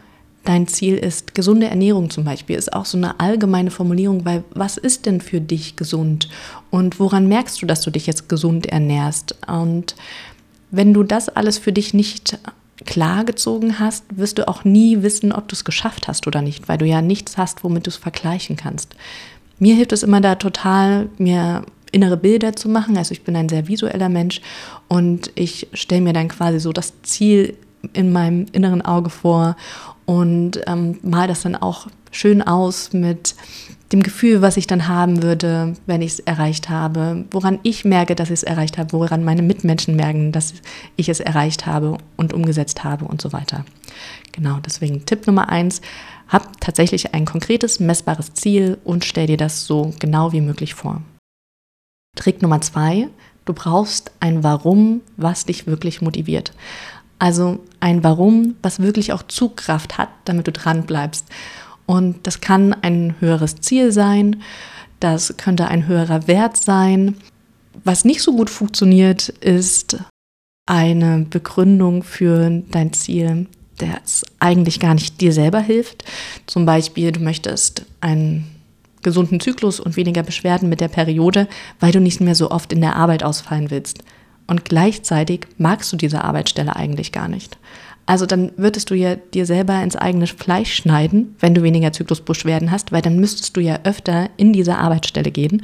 dein 0.44 0.68
Ziel 0.68 0.98
ist. 0.98 1.36
Gesunde 1.36 1.68
Ernährung 1.68 2.10
zum 2.10 2.24
Beispiel 2.24 2.56
ist 2.56 2.74
auch 2.74 2.86
so 2.86 2.98
eine 2.98 3.20
allgemeine 3.20 3.70
Formulierung, 3.70 4.26
weil 4.26 4.44
was 4.54 4.78
ist 4.78 5.06
denn 5.06 5.22
für 5.22 5.40
dich 5.40 5.76
gesund? 5.76 6.30
Und 6.72 7.00
woran 7.00 7.28
merkst 7.28 7.62
du, 7.62 7.66
dass 7.66 7.82
du 7.82 7.92
dich 7.92 8.08
jetzt 8.08 8.28
gesund 8.28 8.66
ernährst? 8.66 9.36
Und 9.48 9.96
wenn 10.72 10.94
du 10.94 11.04
das 11.04 11.30
alles 11.30 11.58
für 11.58 11.72
dich 11.72 11.94
nicht 11.94 12.40
klar 12.86 13.24
gezogen 13.26 13.80
hast, 13.80 14.06
wirst 14.16 14.38
du 14.38 14.48
auch 14.48 14.64
nie 14.64 15.04
wissen, 15.04 15.32
ob 15.32 15.48
du 15.48 15.54
es 15.54 15.64
geschafft 15.66 16.08
hast 16.08 16.26
oder 16.28 16.42
nicht, 16.42 16.68
weil 16.68 16.78
du 16.78 16.86
ja 16.86 17.02
nichts 17.02 17.38
hast, 17.38 17.64
womit 17.64 17.86
du 17.86 17.90
es 17.90 17.98
vergleichen 17.98 18.56
kannst. 18.56 18.96
Mir 19.60 19.76
hilft 19.76 19.92
es 19.92 20.02
immer 20.04 20.22
da 20.22 20.36
total, 20.36 21.10
mir 21.18 21.64
innere 21.92 22.18
Bilder 22.18 22.56
zu 22.56 22.70
machen. 22.70 22.98
Also 22.98 23.12
ich 23.12 23.24
bin 23.24 23.36
ein 23.36 23.50
sehr 23.50 23.68
visueller 23.68 24.10
Mensch 24.10 24.42
und 24.88 25.32
ich 25.36 25.68
stelle 25.74 26.02
mir 26.02 26.14
dann 26.14 26.30
quasi 26.30 26.60
so 26.60 26.72
das 26.72 26.94
Ziel 27.04 27.56
in 27.94 28.12
meinem 28.12 28.46
inneren 28.52 28.82
Auge 28.82 29.10
vor 29.10 29.56
und 30.06 30.62
ähm, 30.68 31.00
mal 31.04 31.28
das 31.28 31.42
dann 31.42 31.56
auch 31.56 31.88
schön 32.12 32.42
aus 32.42 32.94
mit 32.94 33.36
dem 33.92 34.04
Gefühl, 34.04 34.42
was 34.42 34.58
ich 34.58 34.68
dann 34.68 34.88
haben 34.88 35.22
würde, 35.24 35.74
wenn 35.86 36.02
ich 36.02 36.14
es 36.14 36.20
erreicht 36.20 36.70
habe, 36.70 37.26
woran 37.32 37.60
ich 37.64 37.84
merke, 37.84 38.16
dass 38.16 38.30
ich 38.30 38.36
es 38.36 38.44
erreicht 38.44 38.78
habe, 38.78 38.94
woran 38.94 39.24
meine 39.24 39.42
Mitmenschen 39.42 39.96
merken, 39.96 40.32
dass 40.32 40.54
ich 40.96 41.10
es 41.10 41.20
erreicht 41.20 41.66
habe 41.66 41.98
und 42.18 42.34
umgesetzt 42.34 42.84
habe 42.84 43.06
und 43.06 43.22
so 43.22 43.34
weiter. 43.34 43.66
Genau, 44.32 44.60
deswegen 44.66 45.06
Tipp 45.06 45.28
Nummer 45.28 45.50
eins, 45.50 45.82
hab 46.28 46.62
tatsächlich 46.62 47.14
ein 47.14 47.26
konkretes, 47.26 47.80
messbares 47.80 48.34
Ziel 48.34 48.78
und 48.84 49.04
stell 49.04 49.28
dir 49.28 49.38
das 49.38 49.66
so 49.66 49.94
genau 50.00 50.32
wie 50.32 50.42
möglich 50.42 50.74
vor. 50.74 51.02
Trick 52.16 52.42
Nummer 52.42 52.62
zwei, 52.62 53.10
du 53.46 53.54
brauchst 53.54 54.12
ein 54.20 54.44
Warum, 54.44 55.02
was 55.18 55.46
dich 55.46 55.68
wirklich 55.68 56.02
motiviert. 56.02 56.54
Also 57.20 57.60
ein 57.80 58.04
Warum, 58.04 58.56
was 58.62 58.80
wirklich 58.80 59.14
auch 59.14 59.24
Zugkraft 59.24 59.98
hat, 59.98 60.10
damit 60.26 60.48
du 60.48 60.52
dran 60.52 60.84
bleibst. 60.88 61.28
Und 61.92 62.26
das 62.26 62.40
kann 62.40 62.74
ein 62.74 63.16
höheres 63.20 63.58
Ziel 63.58 63.92
sein, 63.92 64.42
das 65.02 65.36
könnte 65.36 65.68
ein 65.68 65.88
höherer 65.88 66.26
Wert 66.26 66.56
sein. 66.56 67.18
Was 67.84 68.06
nicht 68.06 68.22
so 68.22 68.34
gut 68.34 68.50
funktioniert, 68.50 69.28
ist 69.28 69.98
eine 70.66 71.26
Begründung 71.30 72.04
für 72.04 72.64
dein 72.72 72.94
Ziel, 72.94 73.48
das 73.78 74.24
eigentlich 74.40 74.80
gar 74.80 74.94
nicht 74.94 75.20
dir 75.20 75.34
selber 75.34 75.60
hilft. 75.60 76.06
Zum 76.48 76.66
Beispiel, 76.66 77.12
du 77.12 77.20
möchtest 77.20 77.86
einen 78.00 78.48
gesunden 79.02 79.42
Zyklus 79.42 79.82
und 79.82 79.98
weniger 79.98 80.24
Beschwerden 80.24 80.70
mit 80.70 80.80
der 80.80 80.88
Periode, 80.88 81.50
weil 81.82 81.92
du 81.92 82.00
nicht 82.00 82.22
mehr 82.22 82.36
so 82.36 82.52
oft 82.52 82.72
in 82.72 82.80
der 82.80 82.96
Arbeit 82.96 83.22
ausfallen 83.22 83.70
willst. 83.70 84.00
Und 84.48 84.64
gleichzeitig 84.64 85.42
magst 85.58 85.92
du 85.92 85.98
diese 85.98 86.24
Arbeitsstelle 86.24 86.74
eigentlich 86.74 87.12
gar 87.12 87.28
nicht. 87.28 87.58
Also 88.06 88.26
dann 88.26 88.52
würdest 88.58 88.90
du 88.90 88.96
ja 88.96 89.16
dir 89.16 89.46
selber 89.46 89.82
ins 89.82 89.96
eigene 89.96 90.28
Fleisch 90.28 90.74
schneiden, 90.74 91.36
wenn 91.40 91.54
du 91.54 91.64
weniger 91.64 91.94
Zyklusbeschwerden 91.94 92.72
hast, 92.72 92.92
weil 92.92 93.02
dann 93.02 93.20
müsstest 93.20 93.56
du 93.56 93.62
ja 93.62 93.80
öfter 93.84 94.30
in 94.38 94.54
diese 94.54 94.78
Arbeitsstelle 94.78 95.32
gehen. 95.32 95.64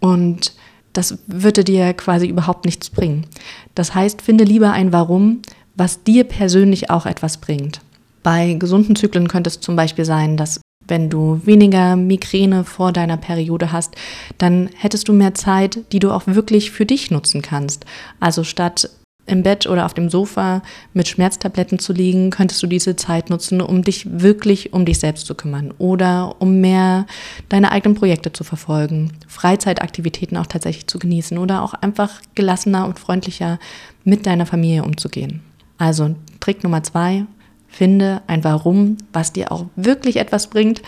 Und 0.00 0.52
das 0.92 1.18
würde 1.26 1.64
dir 1.64 1.92
quasi 1.94 2.26
überhaupt 2.26 2.64
nichts 2.64 2.90
bringen. 2.90 3.26
Das 3.74 3.94
heißt, 3.94 4.22
finde 4.22 4.44
lieber 4.44 4.72
ein 4.72 4.92
Warum, 4.92 5.42
was 5.74 6.02
dir 6.02 6.24
persönlich 6.24 6.90
auch 6.90 7.06
etwas 7.06 7.38
bringt. 7.38 7.80
Bei 8.22 8.54
gesunden 8.54 8.96
Zyklen 8.96 9.28
könnte 9.28 9.48
es 9.48 9.60
zum 9.60 9.76
Beispiel 9.76 10.04
sein, 10.04 10.36
dass 10.36 10.60
wenn 10.88 11.10
du 11.10 11.40
weniger 11.44 11.96
Migräne 11.96 12.64
vor 12.64 12.92
deiner 12.92 13.16
Periode 13.16 13.72
hast, 13.72 13.94
dann 14.38 14.70
hättest 14.76 15.08
du 15.08 15.12
mehr 15.12 15.34
Zeit, 15.34 15.80
die 15.92 15.98
du 15.98 16.12
auch 16.12 16.26
wirklich 16.26 16.70
für 16.70 16.86
dich 16.86 17.10
nutzen 17.10 17.42
kannst. 17.42 17.84
Also 18.20 18.44
statt 18.44 18.90
im 19.26 19.42
Bett 19.42 19.66
oder 19.66 19.86
auf 19.86 19.94
dem 19.94 20.08
Sofa 20.08 20.62
mit 20.94 21.08
Schmerztabletten 21.08 21.78
zu 21.78 21.92
liegen, 21.92 22.30
könntest 22.30 22.62
du 22.62 22.66
diese 22.66 22.96
Zeit 22.96 23.28
nutzen, 23.28 23.60
um 23.60 23.82
dich 23.82 24.06
wirklich 24.20 24.72
um 24.72 24.84
dich 24.84 24.98
selbst 24.98 25.26
zu 25.26 25.34
kümmern 25.34 25.74
oder 25.78 26.36
um 26.38 26.60
mehr 26.60 27.06
deine 27.48 27.72
eigenen 27.72 27.96
Projekte 27.96 28.32
zu 28.32 28.44
verfolgen, 28.44 29.12
Freizeitaktivitäten 29.26 30.36
auch 30.36 30.46
tatsächlich 30.46 30.86
zu 30.86 30.98
genießen 30.98 31.38
oder 31.38 31.62
auch 31.62 31.74
einfach 31.74 32.20
gelassener 32.34 32.86
und 32.86 32.98
freundlicher 32.98 33.58
mit 34.04 34.26
deiner 34.26 34.46
Familie 34.46 34.84
umzugehen. 34.84 35.40
Also 35.78 36.14
Trick 36.40 36.62
Nummer 36.62 36.82
zwei, 36.82 37.26
finde 37.68 38.22
ein 38.26 38.44
Warum, 38.44 38.96
was 39.12 39.32
dir 39.32 39.52
auch 39.52 39.66
wirklich 39.76 40.16
etwas 40.16 40.48
bringt 40.48 40.82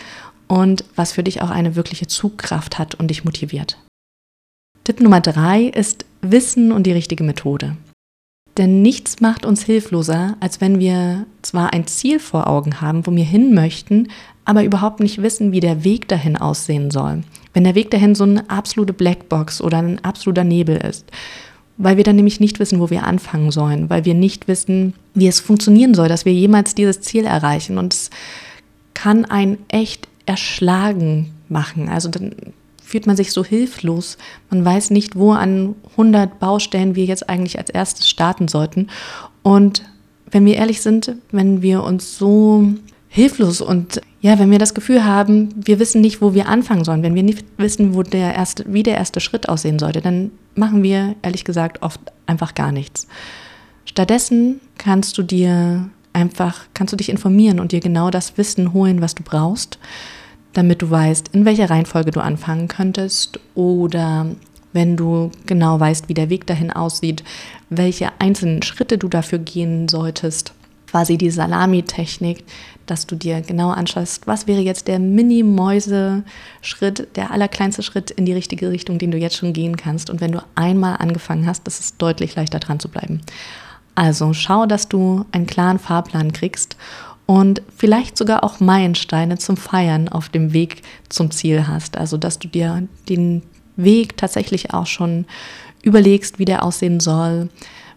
und 0.47 0.85
was 0.97 1.13
für 1.13 1.23
dich 1.23 1.43
auch 1.43 1.51
eine 1.51 1.77
wirkliche 1.77 2.07
Zugkraft 2.07 2.79
hat 2.79 2.95
und 2.95 3.09
dich 3.09 3.25
motiviert. 3.25 3.79
Tipp 4.85 5.01
Nummer 5.01 5.21
drei 5.21 5.65
ist 5.65 6.07
Wissen 6.23 6.73
und 6.73 6.85
die 6.85 6.93
richtige 6.93 7.23
Methode. 7.23 7.77
Denn 8.59 8.83
nichts 8.83 9.21
macht 9.21 9.47
uns 9.47 9.63
hilfloser, 9.63 10.37
als 10.41 10.61
wenn 10.61 10.81
wir 10.81 11.27
zwar 11.43 11.73
ein 11.73 11.87
Ziel 11.87 12.19
vor 12.19 12.49
Augen 12.49 12.81
haben, 12.81 13.07
wo 13.07 13.15
wir 13.15 13.25
hin 13.25 13.55
möchten, 13.55 14.09
aber 14.45 14.65
überhaupt 14.65 14.99
nicht 14.99 15.23
wissen, 15.23 15.53
wie 15.53 15.61
der 15.61 15.85
Weg 15.85 16.09
dahin 16.09 16.37
aussehen 16.37 16.91
soll. 16.91 17.23
Wenn 17.55 17.63
der 17.63 17.77
Weg 17.77 17.93
dahin 17.93 18.17
so 18.17 18.25
eine 18.25 18.51
absolute 18.51 18.93
Blackbox 18.93 19.61
oder 19.61 19.79
ein 19.79 20.05
absoluter 20.05 20.43
Nebel 20.43 20.77
ist. 20.77 21.09
Weil 21.77 21.97
wir 21.97 22.05
dann 22.05 22.17
nämlich 22.17 22.41
nicht 22.41 22.59
wissen, 22.59 22.81
wo 22.81 22.91
wir 22.91 23.05
anfangen 23.05 23.53
sollen, 23.53 23.89
weil 23.89 24.05
wir 24.05 24.15
nicht 24.15 24.49
wissen, 24.49 24.95
wie 25.15 25.29
es 25.29 25.39
funktionieren 25.39 25.95
soll, 25.95 26.09
dass 26.09 26.25
wir 26.25 26.33
jemals 26.33 26.75
dieses 26.75 27.01
Ziel 27.01 27.25
erreichen. 27.25 27.79
Und 27.79 27.95
es 27.95 28.11
kann 28.95 29.25
ein 29.25 29.59
echt 29.69 30.09
erschlagen 30.27 31.31
machen. 31.49 31.89
Also 31.89 32.09
dann 32.09 32.33
fühlt 32.89 33.07
man 33.07 33.17
sich 33.17 33.33
so 33.33 33.45
hilflos. 33.45 34.17
Man 34.49 34.65
weiß 34.65 34.91
nicht, 34.91 35.15
wo 35.15 35.33
an 35.33 35.75
100 35.91 36.39
Baustellen 36.39 36.95
wir 36.95 37.05
jetzt 37.05 37.29
eigentlich 37.29 37.59
als 37.59 37.69
erstes 37.69 38.09
starten 38.09 38.49
sollten. 38.49 38.89
Und 39.43 39.83
wenn 40.31 40.47
wir 40.47 40.57
ehrlich 40.57 40.81
sind, 40.81 41.15
wenn 41.31 41.61
wir 41.61 41.83
uns 41.83 42.17
so 42.17 42.67
hilflos 43.09 43.61
und 43.61 44.01
ja, 44.23 44.39
wenn 44.39 44.51
wir 44.51 44.59
das 44.59 44.73
Gefühl 44.73 45.05
haben, 45.05 45.51
wir 45.55 45.79
wissen 45.79 46.01
nicht, 46.01 46.23
wo 46.23 46.33
wir 46.33 46.49
anfangen 46.49 46.85
sollen, 46.85 47.03
wenn 47.03 47.15
wir 47.15 47.23
nicht 47.23 47.45
wissen, 47.59 47.95
wo 47.95 48.03
der 48.03 48.35
erste, 48.35 48.65
wie 48.67 48.83
der 48.83 48.97
erste 48.97 49.21
Schritt 49.21 49.51
aussehen 49.51 49.79
sollte, 49.79 50.01
dann 50.01 50.31
machen 50.55 50.83
wir 50.83 51.15
ehrlich 51.21 51.45
gesagt 51.45 51.83
oft 51.83 52.01
einfach 52.27 52.55
gar 52.55 52.73
nichts. 52.73 53.07
Stattdessen 53.85 54.61
kannst 54.79 55.17
du 55.19 55.23
dir 55.23 55.91
einfach, 56.15 56.63
kannst 56.73 56.93
du 56.93 56.97
dich 56.97 57.11
informieren 57.11 57.61
und 57.61 57.73
dir 57.73 57.81
genau 57.81 58.11
das 58.11 58.39
Wissen 58.39 58.73
holen, 58.73 59.03
was 59.03 59.15
du 59.15 59.23
brauchst 59.23 59.79
damit 60.59 60.83
du 60.83 60.91
weißt, 60.91 61.29
in 61.35 61.45
welcher 61.45 61.71
Reihenfolge 61.71 62.11
du 62.11 62.21
anfangen 62.21 62.67
könntest 62.67 63.39
oder 63.55 64.27
wenn 64.73 64.97
du 64.97 65.31
genau 65.47 65.79
weißt, 65.79 66.09
wie 66.09 66.15
der 66.15 66.31
Weg 66.31 66.49
dahin 66.49 66.73
aussieht, 66.73 67.23
welche 67.71 68.11
einzelnen 68.19 68.63
Schritte 68.63 68.99
du 68.99 69.07
dafür 69.07 69.39
gehen 69.39 69.87
solltest. 69.87 70.53
Quasi 70.91 71.17
die 71.17 71.31
Salami-Technik, 71.31 72.43
dass 72.87 73.07
du 73.07 73.15
dir 73.15 73.41
genau 73.41 73.71
anschaust, 73.71 74.27
was 74.27 74.49
wäre 74.49 74.61
jetzt 74.61 74.89
der 74.89 74.99
Mini-Mäuse-Schritt, 74.99 77.07
der 77.15 77.31
allerkleinste 77.31 77.85
Schritt 77.85 78.11
in 78.11 78.27
die 78.27 78.33
richtige 78.33 78.73
Richtung, 78.73 78.99
den 78.99 79.13
du 79.13 79.19
jetzt 79.19 79.37
schon 79.37 79.53
gehen 79.53 79.77
kannst. 79.77 80.11
Und 80.11 80.21
wenn 80.21 80.33
du 80.33 80.43
einmal 80.57 80.97
angefangen 80.97 81.47
hast, 81.47 81.69
ist 81.69 81.79
es 81.79 81.97
deutlich 81.99 82.35
leichter 82.35 82.59
dran 82.59 82.81
zu 82.81 82.89
bleiben. 82.89 83.21
Also 83.95 84.33
schau, 84.33 84.67
dass 84.67 84.89
du 84.89 85.25
einen 85.31 85.47
klaren 85.47 85.79
Fahrplan 85.79 86.33
kriegst 86.33 86.77
und 87.29 87.61
vielleicht 87.77 88.17
sogar 88.17 88.43
auch 88.43 88.59
Meilensteine 88.59 89.37
zum 89.37 89.59
Feiern 89.59 90.09
auf 90.09 90.31
dem 90.31 90.55
Weg 90.55 90.81
zum 91.11 91.31
Ziel 91.31 91.69
hast. 91.69 91.99
Also 91.99 92.17
dass 92.17 92.39
du 92.39 92.49
dir 92.49 92.89
den 93.07 93.43
Weg 93.77 94.17
tatsächlich 94.17 94.73
auch 94.73 94.87
schon 94.87 95.27
überlegst, 95.83 96.39
wie 96.39 96.47
der 96.47 96.63
aussehen 96.63 97.01
soll, 97.01 97.51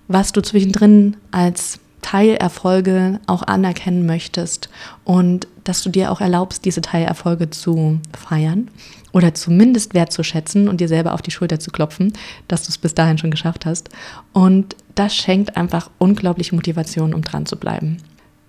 was 0.09 0.33
du 0.33 0.41
zwischendrin 0.41 1.15
als 1.31 1.79
Teilerfolge 2.01 3.21
auch 3.25 3.43
anerkennen 3.43 4.05
möchtest 4.05 4.69
und 5.05 5.47
dass 5.63 5.81
du 5.81 5.89
dir 5.89 6.11
auch 6.11 6.19
erlaubst, 6.19 6.65
diese 6.65 6.81
Teilerfolge 6.81 7.50
zu 7.50 8.01
feiern 8.13 8.69
oder 9.13 9.33
zumindest 9.33 9.93
wertzuschätzen 9.93 10.67
und 10.67 10.81
dir 10.81 10.89
selber 10.89 11.13
auf 11.13 11.21
die 11.21 11.31
Schulter 11.31 11.61
zu 11.61 11.71
klopfen, 11.71 12.11
dass 12.50 12.63
du 12.63 12.69
es 12.69 12.77
bis 12.77 12.95
dahin 12.95 13.17
schon 13.17 13.31
geschafft 13.31 13.65
hast. 13.65 13.91
Und 14.33 14.75
das 14.95 15.15
schenkt 15.15 15.55
einfach 15.55 15.89
unglaubliche 16.00 16.53
Motivation, 16.53 17.13
um 17.13 17.21
dran 17.21 17.45
zu 17.45 17.55
bleiben. 17.55 17.97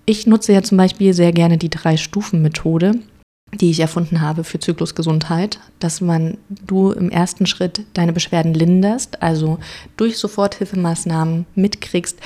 Ich 0.05 0.27
nutze 0.27 0.51
ja 0.51 0.61
zum 0.61 0.77
Beispiel 0.77 1.13
sehr 1.13 1.31
gerne 1.31 1.57
die 1.57 1.69
Drei-Stufen-Methode, 1.69 2.95
die 3.53 3.69
ich 3.69 3.79
erfunden 3.79 4.21
habe 4.21 4.43
für 4.43 4.59
Zyklusgesundheit, 4.59 5.59
dass 5.79 6.01
man 6.01 6.37
du 6.49 6.91
im 6.91 7.09
ersten 7.09 7.45
Schritt 7.45 7.85
deine 7.93 8.11
Beschwerden 8.11 8.53
linderst, 8.53 9.21
also 9.21 9.59
durch 9.95 10.17
Soforthilfemaßnahmen 10.17 11.45
mitkriegst, 11.55 12.19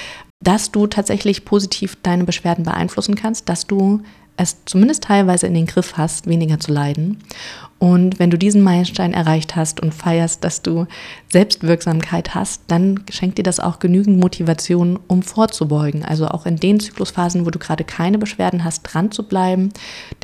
dass 0.43 0.71
du 0.71 0.87
tatsächlich 0.87 1.45
positiv 1.45 1.97
deine 2.01 2.23
Beschwerden 2.23 2.63
beeinflussen 2.63 3.15
kannst, 3.15 3.49
dass 3.49 3.67
du 3.67 4.01
es 4.37 4.57
zumindest 4.65 5.03
teilweise 5.03 5.47
in 5.47 5.53
den 5.53 5.65
Griff 5.65 5.97
hast, 5.97 6.27
weniger 6.27 6.59
zu 6.59 6.71
leiden. 6.71 7.19
Und 7.79 8.17
wenn 8.17 8.31
du 8.31 8.37
diesen 8.37 8.63
Meilenstein 8.63 9.13
erreicht 9.13 9.55
hast 9.55 9.79
und 9.79 9.93
feierst, 9.93 10.43
dass 10.43 10.63
du 10.63 10.87
Selbstwirksamkeit 11.31 12.33
hast, 12.33 12.63
dann 12.67 13.01
schenkt 13.11 13.37
dir 13.37 13.43
das 13.43 13.59
auch 13.59 13.77
genügend 13.77 14.19
Motivation, 14.19 14.99
um 15.07 15.21
vorzubeugen. 15.21 16.03
Also 16.03 16.27
auch 16.27 16.47
in 16.47 16.55
den 16.55 16.79
Zyklusphasen, 16.79 17.45
wo 17.45 17.51
du 17.51 17.59
gerade 17.59 17.83
keine 17.83 18.17
Beschwerden 18.17 18.63
hast, 18.63 18.81
dran 18.81 19.11
zu 19.11 19.23
bleiben, 19.23 19.71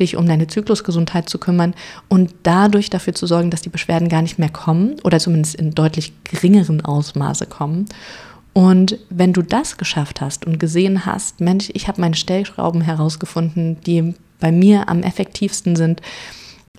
dich 0.00 0.16
um 0.16 0.26
deine 0.26 0.48
Zyklusgesundheit 0.48 1.28
zu 1.28 1.38
kümmern 1.38 1.74
und 2.08 2.34
dadurch 2.42 2.90
dafür 2.90 3.14
zu 3.14 3.26
sorgen, 3.26 3.50
dass 3.50 3.62
die 3.62 3.68
Beschwerden 3.68 4.08
gar 4.08 4.22
nicht 4.22 4.38
mehr 4.38 4.50
kommen 4.50 4.96
oder 5.04 5.20
zumindest 5.20 5.54
in 5.54 5.70
deutlich 5.70 6.12
geringeren 6.24 6.84
Ausmaße 6.84 7.46
kommen. 7.46 7.86
Und 8.52 8.98
wenn 9.10 9.32
du 9.32 9.42
das 9.42 9.76
geschafft 9.76 10.20
hast 10.20 10.44
und 10.46 10.58
gesehen 10.58 11.06
hast, 11.06 11.40
Mensch, 11.40 11.70
ich 11.72 11.86
habe 11.86 12.00
meine 12.00 12.14
Stellschrauben 12.14 12.80
herausgefunden, 12.80 13.80
die 13.80 14.14
bei 14.40 14.52
mir 14.52 14.88
am 14.88 15.02
effektivsten 15.02 15.76
sind, 15.76 16.00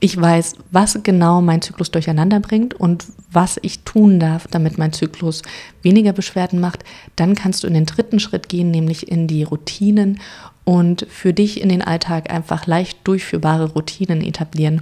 ich 0.01 0.19
weiß, 0.19 0.55
was 0.71 0.99
genau 1.03 1.41
mein 1.41 1.61
Zyklus 1.61 1.89
durcheinander 1.89 2.39
bringt 2.39 2.73
und 2.73 3.05
was 3.31 3.57
ich 3.61 3.79
tun 3.79 4.19
darf, 4.19 4.47
damit 4.47 4.77
mein 4.77 4.91
Zyklus 4.91 5.41
weniger 5.81 6.11
Beschwerden 6.11 6.59
macht, 6.59 6.83
dann 7.15 7.35
kannst 7.35 7.63
du 7.63 7.67
in 7.67 7.73
den 7.73 7.85
dritten 7.85 8.19
Schritt 8.19 8.49
gehen, 8.49 8.71
nämlich 8.71 9.09
in 9.09 9.27
die 9.27 9.43
Routinen 9.43 10.19
und 10.65 11.07
für 11.09 11.33
dich 11.33 11.61
in 11.61 11.69
den 11.69 11.81
Alltag 11.81 12.29
einfach 12.29 12.67
leicht 12.67 12.99
durchführbare 13.05 13.71
Routinen 13.71 14.21
etablieren, 14.21 14.81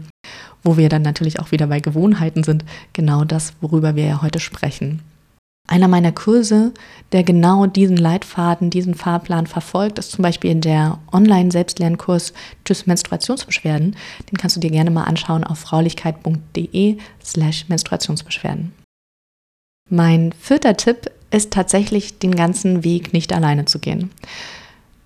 wo 0.64 0.78
wir 0.78 0.90
dann 0.90 1.04
natürlich 1.04 1.40
auch 1.40 1.52
wieder 1.52 1.68
bei 1.68 1.80
Gewohnheiten 1.80 2.44
sind, 2.44 2.66
genau 2.94 3.24
das, 3.24 3.54
worüber 3.62 3.96
wir 3.96 4.06
ja 4.06 4.22
heute 4.22 4.40
sprechen. 4.40 5.02
Einer 5.68 5.88
meiner 5.88 6.12
Kurse, 6.12 6.74
der 7.14 7.24
genau 7.24 7.66
diesen 7.68 7.96
Leitfaden, 7.96 8.70
diesen 8.70 8.96
Fahrplan 8.96 9.48
verfolgt, 9.48 9.98
ist 9.98 10.12
zum 10.12 10.22
Beispiel 10.22 10.56
der 10.56 11.00
Online-Selbstlernkurs 11.12 12.34
Tschüss 12.66 12.86
Menstruationsbeschwerden. 12.86 13.96
Den 14.30 14.38
kannst 14.38 14.58
du 14.58 14.60
dir 14.60 14.72
gerne 14.72 14.92
mal 14.92 15.06
anschauen 15.06 15.46
auf 15.46 15.60
fraulichkeit.de 15.60 16.98
slash 17.24 17.70
Menstruationsbeschwerden. 17.70 18.74
Mein 19.90 20.34
vierter 20.34 20.76
Tipp 20.76 21.10
ist 21.32 21.52
tatsächlich, 21.52 22.20
den 22.20 22.36
ganzen 22.36 22.84
Weg 22.84 23.14
nicht 23.14 23.34
alleine 23.34 23.66
zu 23.66 23.80
gehen. 23.80 24.12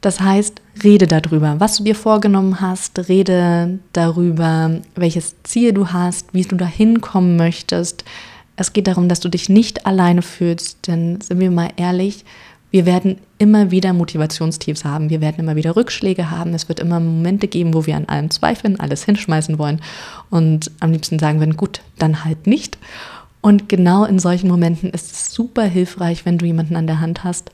Das 0.01 0.19
heißt, 0.21 0.61
rede 0.83 1.07
darüber, 1.07 1.59
was 1.59 1.77
du 1.77 1.83
dir 1.83 1.95
vorgenommen 1.95 2.61
hast, 2.61 3.09
rede 3.09 3.79
darüber, 3.93 4.79
welches 4.95 5.35
Ziel 5.43 5.73
du 5.73 5.87
hast, 5.89 6.33
wie 6.33 6.43
du 6.43 6.55
dahin 6.55 7.01
kommen 7.01 7.35
möchtest, 7.35 8.05
es 8.57 8.73
geht 8.73 8.87
darum, 8.87 9.07
dass 9.07 9.19
du 9.19 9.29
dich 9.29 9.49
nicht 9.49 9.85
alleine 9.85 10.23
fühlst, 10.23 10.87
denn 10.87 11.21
sind 11.21 11.39
wir 11.39 11.51
mal 11.51 11.69
ehrlich, 11.77 12.25
wir 12.71 12.85
werden 12.85 13.17
immer 13.37 13.71
wieder 13.71 13.93
Motivationstiefs 13.93 14.83
haben, 14.83 15.09
wir 15.09 15.21
werden 15.21 15.39
immer 15.39 15.55
wieder 15.55 15.75
Rückschläge 15.75 16.31
haben, 16.31 16.53
es 16.53 16.67
wird 16.67 16.79
immer 16.79 16.99
Momente 16.99 17.47
geben, 17.47 17.73
wo 17.73 17.85
wir 17.85 17.95
an 17.95 18.05
allem 18.05 18.29
zweifeln, 18.29 18.79
alles 18.79 19.05
hinschmeißen 19.05 19.57
wollen 19.57 19.81
und 20.29 20.71
am 20.79 20.91
liebsten 20.91 21.19
sagen 21.19 21.39
würden, 21.39 21.55
gut, 21.55 21.81
dann 21.97 22.25
halt 22.25 22.45
nicht. 22.45 22.77
Und 23.39 23.69
genau 23.69 24.03
in 24.03 24.19
solchen 24.19 24.49
Momenten 24.49 24.89
ist 24.89 25.13
es 25.13 25.31
super 25.31 25.63
hilfreich, 25.63 26.25
wenn 26.25 26.37
du 26.37 26.45
jemanden 26.45 26.75
an 26.75 26.87
der 26.87 26.99
Hand 26.99 27.23
hast, 27.23 27.51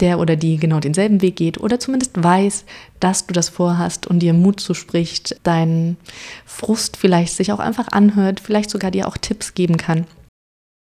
der 0.00 0.18
oder 0.18 0.34
die 0.34 0.56
genau 0.56 0.80
denselben 0.80 1.22
Weg 1.22 1.36
geht 1.36 1.58
oder 1.58 1.78
zumindest 1.78 2.22
weiß, 2.22 2.64
dass 3.00 3.26
du 3.26 3.34
das 3.34 3.48
vorhast 3.48 4.06
und 4.06 4.20
dir 4.20 4.32
Mut 4.32 4.60
zuspricht, 4.60 5.36
deinen 5.44 5.98
Frust 6.46 6.96
vielleicht 6.96 7.34
sich 7.34 7.52
auch 7.52 7.58
einfach 7.58 7.88
anhört, 7.88 8.40
vielleicht 8.40 8.70
sogar 8.70 8.90
dir 8.90 9.06
auch 9.06 9.18
Tipps 9.18 9.54
geben 9.54 9.76
kann 9.76 10.06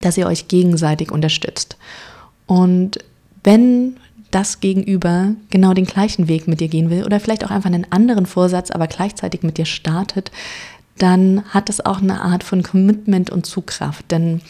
dass 0.01 0.17
ihr 0.17 0.27
euch 0.27 0.49
gegenseitig 0.49 1.13
unterstützt. 1.13 1.77
Und 2.47 2.99
wenn 3.45 3.97
das 4.31 4.61
Gegenüber 4.61 5.35
genau 5.51 5.75
den 5.75 5.87
gleichen 5.87 6.29
Weg 6.29 6.47
mit 6.49 6.61
dir 6.61 6.69
gehen 6.69 6.91
will 6.91 7.05
oder 7.05 7.21
vielleicht 7.21 7.45
auch 7.45 7.51
einfach 7.51 7.71
einen 7.71 7.91
anderen 7.91 8.27
Vorsatz, 8.27 8.71
aber 8.71 8.87
gleichzeitig 8.87 9.43
mit 9.43 9.59
dir 9.59 9.67
startet, 9.67 10.31
dann 10.99 11.45
hat 11.51 11.69
es 11.69 11.85
auch 11.85 12.01
eine 12.01 12.23
Art 12.23 12.45
von 12.45 12.63
Commitment 12.63 13.31
und 13.31 13.47
Zugkraft. 13.47 14.11
Denn 14.11 14.41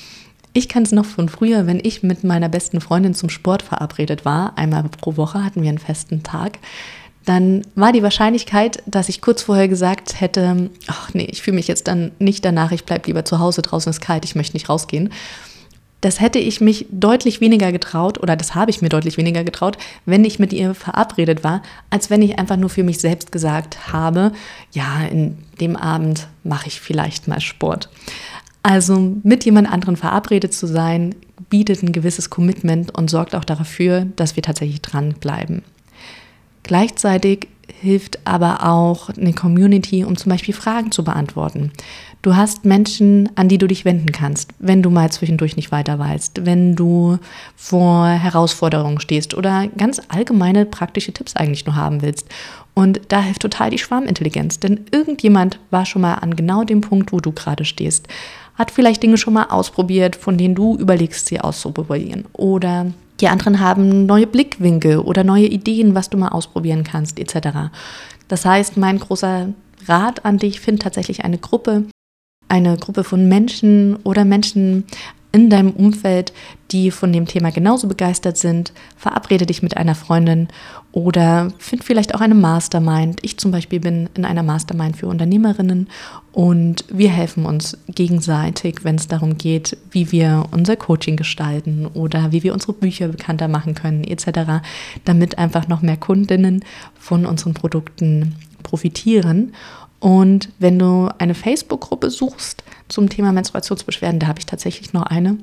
ich 0.52 0.68
kann 0.68 0.82
es 0.82 0.92
noch 0.92 1.04
von 1.04 1.28
früher, 1.28 1.66
wenn 1.66 1.80
ich 1.82 2.02
mit 2.02 2.24
meiner 2.24 2.48
besten 2.48 2.80
Freundin 2.80 3.14
zum 3.14 3.30
Sport 3.30 3.62
verabredet 3.62 4.24
war, 4.24 4.56
einmal 4.58 4.82
pro 4.82 5.16
Woche 5.16 5.44
hatten 5.44 5.62
wir 5.62 5.68
einen 5.68 5.78
festen 5.78 6.22
Tag, 6.22 6.58
dann 7.30 7.62
war 7.76 7.92
die 7.92 8.02
Wahrscheinlichkeit, 8.02 8.82
dass 8.86 9.08
ich 9.08 9.20
kurz 9.20 9.42
vorher 9.42 9.68
gesagt 9.68 10.20
hätte, 10.20 10.68
ach 10.88 11.14
nee, 11.14 11.28
ich 11.30 11.42
fühle 11.42 11.54
mich 11.54 11.68
jetzt 11.68 11.86
dann 11.86 12.10
nicht 12.18 12.44
danach, 12.44 12.72
ich 12.72 12.84
bleibe 12.84 13.06
lieber 13.06 13.24
zu 13.24 13.38
Hause, 13.38 13.62
draußen 13.62 13.88
ist 13.88 14.00
kalt, 14.00 14.24
ich 14.24 14.34
möchte 14.34 14.56
nicht 14.56 14.68
rausgehen. 14.68 15.12
Das 16.00 16.20
hätte 16.20 16.40
ich 16.40 16.60
mich 16.60 16.86
deutlich 16.90 17.40
weniger 17.40 17.70
getraut 17.70 18.20
oder 18.20 18.34
das 18.34 18.56
habe 18.56 18.72
ich 18.72 18.82
mir 18.82 18.88
deutlich 18.88 19.16
weniger 19.16 19.44
getraut, 19.44 19.78
wenn 20.06 20.24
ich 20.24 20.40
mit 20.40 20.52
ihr 20.52 20.74
verabredet 20.74 21.44
war, 21.44 21.62
als 21.88 22.10
wenn 22.10 22.20
ich 22.20 22.36
einfach 22.36 22.56
nur 22.56 22.68
für 22.68 22.82
mich 22.82 22.98
selbst 22.98 23.30
gesagt 23.30 23.92
habe, 23.92 24.32
ja, 24.72 25.04
in 25.04 25.38
dem 25.60 25.76
Abend 25.76 26.26
mache 26.42 26.66
ich 26.66 26.80
vielleicht 26.80 27.28
mal 27.28 27.40
Sport. 27.40 27.90
Also 28.64 29.14
mit 29.22 29.44
jemand 29.44 29.70
anderen 29.70 29.96
verabredet 29.96 30.52
zu 30.52 30.66
sein, 30.66 31.14
bietet 31.48 31.84
ein 31.84 31.92
gewisses 31.92 32.28
Commitment 32.28 32.92
und 32.92 33.08
sorgt 33.08 33.36
auch 33.36 33.44
dafür, 33.44 34.06
dass 34.16 34.34
wir 34.34 34.42
tatsächlich 34.42 34.82
dranbleiben. 34.82 35.62
Gleichzeitig 36.70 37.48
hilft 37.80 38.24
aber 38.24 38.64
auch 38.64 39.08
eine 39.08 39.32
Community, 39.32 40.04
um 40.04 40.16
zum 40.16 40.30
Beispiel 40.30 40.54
Fragen 40.54 40.92
zu 40.92 41.02
beantworten. 41.02 41.72
Du 42.22 42.36
hast 42.36 42.64
Menschen, 42.64 43.28
an 43.34 43.48
die 43.48 43.58
du 43.58 43.66
dich 43.66 43.84
wenden 43.84 44.12
kannst, 44.12 44.52
wenn 44.60 44.80
du 44.80 44.88
mal 44.88 45.10
zwischendurch 45.10 45.56
nicht 45.56 45.72
weiter 45.72 45.98
weißt, 45.98 46.46
wenn 46.46 46.76
du 46.76 47.18
vor 47.56 48.06
Herausforderungen 48.06 49.00
stehst 49.00 49.34
oder 49.34 49.66
ganz 49.66 50.00
allgemeine 50.06 50.64
praktische 50.64 51.12
Tipps 51.12 51.34
eigentlich 51.34 51.66
nur 51.66 51.74
haben 51.74 52.02
willst. 52.02 52.28
Und 52.72 53.00
da 53.08 53.20
hilft 53.20 53.42
total 53.42 53.70
die 53.70 53.78
Schwarmintelligenz, 53.78 54.60
denn 54.60 54.84
irgendjemand 54.92 55.58
war 55.72 55.86
schon 55.86 56.02
mal 56.02 56.14
an 56.14 56.36
genau 56.36 56.62
dem 56.62 56.82
Punkt, 56.82 57.12
wo 57.12 57.18
du 57.18 57.32
gerade 57.32 57.64
stehst, 57.64 58.06
hat 58.54 58.70
vielleicht 58.70 59.02
Dinge 59.02 59.18
schon 59.18 59.34
mal 59.34 59.46
ausprobiert, 59.46 60.14
von 60.14 60.38
denen 60.38 60.54
du 60.54 60.76
überlegst, 60.76 61.26
sie 61.26 61.40
auszuprobieren. 61.40 62.26
Oder 62.32 62.92
die 63.20 63.28
anderen 63.28 63.60
haben 63.60 64.06
neue 64.06 64.26
Blickwinkel 64.26 64.98
oder 64.98 65.24
neue 65.24 65.46
Ideen, 65.46 65.94
was 65.94 66.10
du 66.10 66.16
mal 66.16 66.28
ausprobieren 66.28 66.84
kannst, 66.84 67.18
etc. 67.18 67.70
Das 68.28 68.44
heißt, 68.44 68.76
mein 68.76 68.98
großer 68.98 69.48
Rat 69.86 70.24
an 70.24 70.38
dich, 70.38 70.60
find 70.60 70.82
tatsächlich 70.82 71.24
eine 71.24 71.38
Gruppe, 71.38 71.84
eine 72.48 72.76
Gruppe 72.76 73.04
von 73.04 73.28
Menschen 73.28 73.96
oder 74.04 74.24
Menschen 74.24 74.84
in 75.32 75.48
deinem 75.48 75.70
Umfeld, 75.70 76.32
die 76.72 76.90
von 76.90 77.12
dem 77.12 77.26
Thema 77.26 77.50
genauso 77.50 77.88
begeistert 77.88 78.36
sind. 78.36 78.72
Verabrede 78.96 79.46
dich 79.46 79.62
mit 79.62 79.76
einer 79.76 79.94
Freundin 79.94 80.48
oder 80.92 81.52
find 81.58 81.84
vielleicht 81.84 82.14
auch 82.14 82.20
eine 82.20 82.34
Mastermind. 82.34 83.20
Ich 83.22 83.38
zum 83.38 83.50
Beispiel 83.50 83.80
bin 83.80 84.08
in 84.14 84.24
einer 84.24 84.42
Mastermind 84.42 84.96
für 84.96 85.06
Unternehmerinnen 85.06 85.88
und 86.32 86.84
wir 86.88 87.10
helfen 87.10 87.46
uns 87.46 87.78
gegenseitig, 87.88 88.84
wenn 88.84 88.96
es 88.96 89.08
darum 89.08 89.38
geht, 89.38 89.76
wie 89.90 90.10
wir 90.12 90.46
unser 90.50 90.76
Coaching 90.76 91.16
gestalten 91.16 91.86
oder 91.86 92.32
wie 92.32 92.42
wir 92.42 92.52
unsere 92.52 92.72
Bücher 92.72 93.08
bekannter 93.08 93.48
machen 93.48 93.74
können 93.74 94.04
etc., 94.04 94.62
damit 95.04 95.38
einfach 95.38 95.68
noch 95.68 95.82
mehr 95.82 95.96
Kundinnen 95.96 96.64
von 96.98 97.26
unseren 97.26 97.54
Produkten 97.54 98.34
profitieren. 98.62 99.52
Und 100.00 100.48
wenn 100.58 100.78
du 100.78 101.08
eine 101.18 101.34
Facebook-Gruppe 101.34 102.10
suchst 102.10 102.64
zum 102.88 103.08
Thema 103.08 103.32
Menstruationsbeschwerden, 103.32 104.18
da 104.18 104.26
habe 104.26 104.40
ich 104.40 104.46
tatsächlich 104.46 104.92
noch 104.94 105.02
eine, 105.02 105.36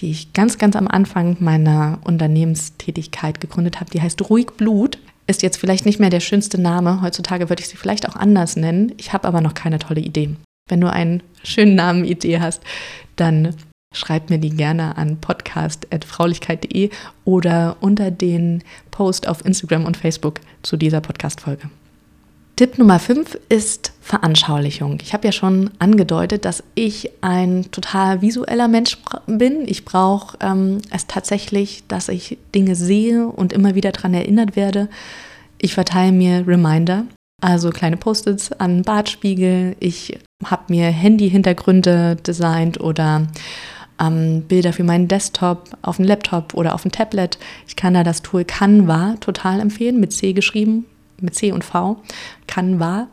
die 0.00 0.10
ich 0.10 0.32
ganz, 0.32 0.58
ganz 0.58 0.74
am 0.76 0.88
Anfang 0.88 1.36
meiner 1.38 2.00
Unternehmenstätigkeit 2.02 3.40
gegründet 3.40 3.80
habe. 3.80 3.90
Die 3.90 4.02
heißt 4.02 4.28
Ruhig 4.28 4.48
Blut. 4.56 4.98
Ist 5.26 5.42
jetzt 5.42 5.56
vielleicht 5.56 5.86
nicht 5.86 6.00
mehr 6.00 6.10
der 6.10 6.20
schönste 6.20 6.60
Name. 6.60 7.00
Heutzutage 7.00 7.48
würde 7.48 7.62
ich 7.62 7.68
sie 7.68 7.76
vielleicht 7.76 8.08
auch 8.08 8.16
anders 8.16 8.56
nennen. 8.56 8.92
Ich 8.98 9.12
habe 9.12 9.26
aber 9.26 9.40
noch 9.40 9.54
keine 9.54 9.78
tolle 9.78 10.00
Idee. 10.00 10.34
Wenn 10.68 10.80
du 10.80 10.90
einen 10.90 11.22
schönen 11.42 11.76
Namen 11.76 12.04
Idee 12.04 12.40
hast, 12.40 12.62
dann 13.16 13.54
schreib 13.92 14.28
mir 14.28 14.38
die 14.38 14.50
gerne 14.50 14.96
an 14.98 15.18
podcast.fraulichkeit.de 15.20 16.90
oder 17.24 17.76
unter 17.80 18.10
den 18.10 18.64
Post 18.90 19.28
auf 19.28 19.44
Instagram 19.44 19.84
und 19.84 19.96
Facebook 19.96 20.40
zu 20.62 20.76
dieser 20.76 21.00
Podcast-Folge. 21.00 21.70
Tipp 22.56 22.78
Nummer 22.78 23.00
5 23.00 23.36
ist 23.48 23.92
Veranschaulichung. 24.00 25.00
Ich 25.02 25.12
habe 25.12 25.26
ja 25.26 25.32
schon 25.32 25.70
angedeutet, 25.80 26.44
dass 26.44 26.62
ich 26.76 27.10
ein 27.20 27.68
total 27.72 28.22
visueller 28.22 28.68
Mensch 28.68 28.96
bin. 29.26 29.66
Ich 29.66 29.84
brauche 29.84 30.38
ähm, 30.40 30.80
es 30.92 31.08
tatsächlich, 31.08 31.82
dass 31.88 32.08
ich 32.08 32.38
Dinge 32.54 32.76
sehe 32.76 33.26
und 33.26 33.52
immer 33.52 33.74
wieder 33.74 33.90
daran 33.90 34.14
erinnert 34.14 34.54
werde. 34.54 34.88
Ich 35.58 35.74
verteile 35.74 36.12
mir 36.12 36.46
Reminder, 36.46 37.06
also 37.42 37.70
kleine 37.70 37.96
Post-its 37.96 38.52
an 38.52 38.82
Bartspiegel. 38.82 39.74
Ich 39.80 40.16
habe 40.44 40.62
mir 40.68 40.86
Handy-Hintergründe 40.86 42.14
designt 42.24 42.78
oder 42.78 43.26
ähm, 44.00 44.42
Bilder 44.42 44.72
für 44.72 44.84
meinen 44.84 45.08
Desktop 45.08 45.70
auf 45.82 45.96
dem 45.96 46.04
Laptop 46.04 46.54
oder 46.54 46.74
auf 46.76 46.82
dem 46.82 46.92
Tablet. 46.92 47.36
Ich 47.66 47.74
kann 47.74 47.94
da 47.94 48.04
das 48.04 48.22
Tool 48.22 48.44
Canva 48.44 49.16
total 49.18 49.58
empfehlen, 49.58 49.98
mit 49.98 50.12
C 50.12 50.34
geschrieben 50.34 50.86
mit 51.20 51.34
C 51.34 51.52
und 51.52 51.64
V, 51.64 51.96
Canva. 52.54 53.08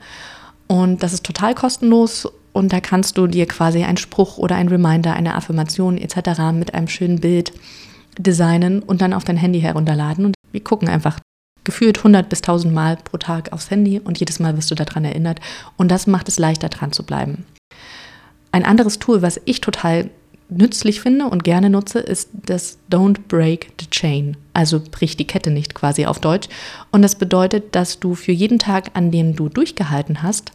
Und 0.68 1.04
das 1.04 1.14
ist 1.14 1.26
total 1.26 1.56
kostenlos 1.56 2.28
und 2.54 2.72
da 2.74 2.80
kannst 2.80 3.18
du 3.18 3.28
dir 3.28 3.46
quasi 3.46 3.84
einen 3.84 3.98
Spruch 3.98 4.38
oder 4.38 4.56
ein 4.56 4.68
Reminder, 4.68 5.14
eine 5.14 5.36
Affirmation 5.36 5.98
etc. 5.98 6.52
mit 6.54 6.74
einem 6.74 6.88
schönen 6.88 7.20
Bild 7.20 7.54
designen 8.18 8.82
und 8.82 9.02
dann 9.02 9.14
auf 9.14 9.24
dein 9.24 9.38
Handy 9.38 9.62
herunterladen. 9.62 10.26
Und 10.26 10.36
wir 10.52 10.64
gucken 10.64 10.90
einfach 10.90 11.20
gefühlt 11.64 12.00
100 12.00 12.28
bis 12.30 12.40
1000 12.40 12.74
Mal 12.74 12.98
pro 12.98 13.18
Tag 13.18 13.54
aufs 13.54 13.70
Handy 13.70 14.00
und 14.00 14.20
jedes 14.20 14.40
Mal 14.40 14.58
wirst 14.58 14.72
du 14.72 14.76
daran 14.76 15.06
erinnert. 15.06 15.40
Und 15.78 15.90
das 15.90 16.08
macht 16.08 16.28
es 16.28 16.40
leichter, 16.40 16.70
dran 16.70 16.92
zu 16.92 17.04
bleiben. 17.04 17.46
Ein 18.52 18.66
anderes 18.66 19.00
Tool, 19.00 19.22
was 19.22 19.40
ich 19.46 19.62
total 19.62 20.10
nützlich 20.52 21.02
finde 21.02 21.26
und 21.26 21.44
gerne 21.44 21.70
nutze, 21.70 22.00
ist 22.00 22.30
das 22.46 22.78
Don't 22.92 23.18
Break 23.28 23.72
the 23.80 23.90
Chain. 23.90 24.38
Also 24.54 24.80
brich 24.80 25.18
die 25.18 25.26
Kette 25.26 25.50
nicht 25.50 25.74
quasi 25.74 26.06
auf 26.06 26.20
Deutsch. 26.20 26.50
Und 26.92 27.02
das 27.02 27.16
bedeutet, 27.16 27.76
dass 27.76 28.00
du 28.00 28.16
für 28.16 28.34
jeden 28.34 28.60
Tag, 28.60 28.92
an 28.94 29.12
dem 29.12 29.36
du 29.36 29.50
durchgehalten 29.50 30.22
hast, 30.22 30.52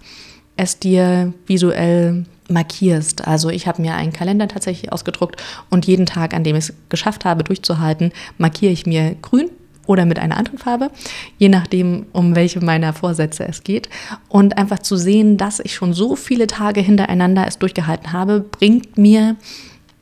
es 0.57 0.79
dir 0.79 1.33
visuell 1.47 2.25
markierst. 2.49 3.27
Also 3.27 3.49
ich 3.51 3.67
habe 3.67 3.83
mir 3.83 3.95
einen 3.95 4.13
Kalender 4.13 4.49
tatsächlich 4.49 4.93
ausgedruckt 4.93 5.43
und 5.71 5.87
jeden 5.87 6.07
Tag, 6.07 6.35
an 6.35 6.45
dem 6.45 6.57
ich 6.57 6.69
es 6.69 6.75
geschafft 6.89 7.25
habe, 7.25 7.43
durchzuhalten, 7.43 8.13
markiere 8.39 8.73
ich 8.73 8.87
mir 8.87 9.17
grün 9.21 9.51
oder 9.87 10.05
mit 10.05 10.19
einer 10.19 10.37
anderen 10.37 10.59
Farbe, 10.59 10.91
je 11.39 11.49
nachdem, 11.49 12.07
um 12.13 12.35
welche 12.35 12.61
meiner 12.61 12.93
Vorsätze 12.93 13.47
es 13.47 13.65
geht. 13.65 13.89
Und 14.29 14.59
einfach 14.59 14.81
zu 14.81 14.97
sehen, 14.97 15.37
dass 15.37 15.61
ich 15.61 15.75
schon 15.75 15.93
so 15.93 16.17
viele 16.17 16.47
Tage 16.47 16.81
hintereinander 16.81 17.47
es 17.47 17.59
durchgehalten 17.59 18.13
habe, 18.13 18.41
bringt 18.41 18.99
mir 18.99 19.37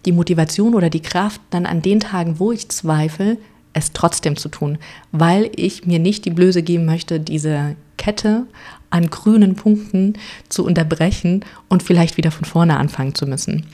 die 0.07 0.13
Motivation 0.13 0.75
oder 0.75 0.91
die 0.91 1.03
Kraft, 1.03 1.41
dann 1.51 1.67
an 1.67 1.83
den 1.83 2.01
Tagen, 2.01 2.39
wo 2.39 2.53
ich 2.53 2.69
zweifle, 2.69 3.39
es 3.73 3.93
trotzdem 3.93 4.37
zu 4.37 4.49
tun, 4.49 4.79
weil 5.13 5.51
ich 5.57 5.85
mir 5.85 5.99
nicht 5.99 6.25
die 6.25 6.31
Blöße 6.31 6.63
geben 6.63 6.85
möchte, 6.85 7.21
diese 7.21 7.77
Kette 7.97 8.47
an 8.91 9.11
grünen 9.11 9.57
Punkten 9.57 10.15
zu 10.49 10.65
unterbrechen 10.65 11.45
und 11.69 11.83
vielleicht 11.83 12.17
wieder 12.17 12.31
von 12.31 12.45
vorne 12.45 12.79
anfangen 12.79 13.15
zu 13.15 13.27
müssen. 13.27 13.67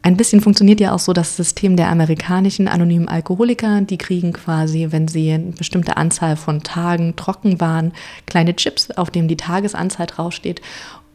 Ein 0.00 0.16
bisschen 0.16 0.40
funktioniert 0.40 0.80
ja 0.80 0.94
auch 0.94 1.00
so 1.00 1.12
das 1.12 1.36
System 1.36 1.76
der 1.76 1.90
amerikanischen 1.90 2.68
anonymen 2.68 3.08
Alkoholiker. 3.08 3.80
Die 3.82 3.98
kriegen 3.98 4.32
quasi, 4.32 4.86
wenn 4.90 5.08
sie 5.08 5.32
eine 5.32 5.52
bestimmte 5.52 5.96
Anzahl 5.96 6.36
von 6.36 6.62
Tagen 6.62 7.16
trocken 7.16 7.60
waren, 7.60 7.92
kleine 8.24 8.54
Chips, 8.56 8.90
auf 8.92 9.10
denen 9.10 9.28
die 9.28 9.36
Tagesanzahl 9.36 10.06
draufsteht. 10.06 10.62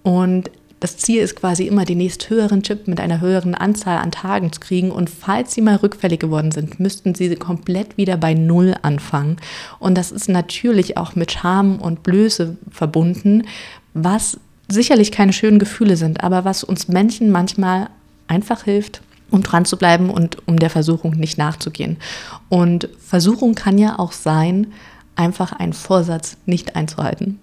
Und 0.03 0.51
das 0.84 0.98
Ziel 0.98 1.22
ist 1.22 1.38
quasi 1.38 1.65
immer, 1.65 1.86
den 1.86 2.00
nächst 2.00 2.30
höheren 2.30 2.62
Chip 2.62 2.89
mit 2.89 3.00
einer 3.00 3.22
höheren 3.22 3.56
Anzahl 3.56 4.00
an 4.00 4.12
Tagen 4.12 4.52
zu 4.52 4.60
kriegen. 4.60 4.91
Und 4.91 5.10
falls 5.10 5.54
sie 5.54 5.62
mal 5.62 5.78
rückfällig 5.78 6.19
geworden 6.19 6.52
sind, 6.52 6.78
müssten 6.82 7.15
sie 7.15 7.34
komplett 7.38 7.96
wieder 7.96 8.17
bei 8.17 8.34
Null 8.34 8.76
anfangen. 8.82 9.38
Und 9.80 9.98
das 9.98 10.12
ist 10.12 10.28
natürlich 10.28 10.98
auch 10.98 11.15
mit 11.15 11.32
Scham 11.32 11.80
und 11.80 12.04
Blöße 12.04 12.58
verbunden, 12.69 13.43
was 13.93 14.38
sicherlich 14.67 15.13
keine 15.13 15.32
schönen 15.32 15.58
Gefühle 15.58 15.96
sind, 15.96 16.22
aber 16.22 16.43
was 16.43 16.65
uns 16.65 16.89
Menschen 16.89 17.32
manchmal 17.32 17.89
einfach 18.28 18.65
hilft, 18.65 19.02
um 19.32 19.41
dran 19.41 19.63
zu 19.63 19.78
bleiben 19.78 20.10
und 20.10 20.46
um 20.50 20.60
der 20.60 20.69
Versuchung 20.69 21.13
nicht 21.13 21.38
nachzugehen. 21.38 21.96
Und 22.50 22.89
Versuchung 23.00 23.56
kann 23.56 23.78
ja 23.78 24.00
auch 24.00 24.12
sein, 24.12 24.74
einfach 25.15 25.54
einen 25.54 25.72
Vorsatz 25.72 26.36
nicht 26.46 26.76
einzuhalten. 26.76 27.39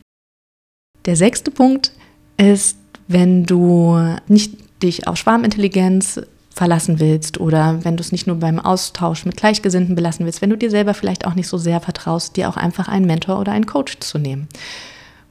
Der 1.06 1.16
sechste 1.16 1.50
Punkt 1.50 1.92
ist 2.36 2.76
wenn 3.10 3.44
du 3.44 3.98
nicht 4.28 4.54
dich 4.82 5.08
auf 5.08 5.16
Schwarmintelligenz 5.16 6.20
verlassen 6.50 7.00
willst 7.00 7.40
oder 7.40 7.84
wenn 7.84 7.96
du 7.96 8.02
es 8.02 8.12
nicht 8.12 8.26
nur 8.26 8.36
beim 8.36 8.58
Austausch 8.58 9.24
mit 9.24 9.36
Gleichgesinnten 9.36 9.94
belassen 9.94 10.26
willst, 10.26 10.42
wenn 10.42 10.50
du 10.50 10.56
dir 10.56 10.70
selber 10.70 10.94
vielleicht 10.94 11.26
auch 11.26 11.34
nicht 11.34 11.48
so 11.48 11.58
sehr 11.58 11.80
vertraust, 11.80 12.36
dir 12.36 12.48
auch 12.48 12.56
einfach 12.56 12.88
einen 12.88 13.06
Mentor 13.06 13.40
oder 13.40 13.52
einen 13.52 13.66
Coach 13.66 13.98
zu 14.00 14.18
nehmen. 14.18 14.48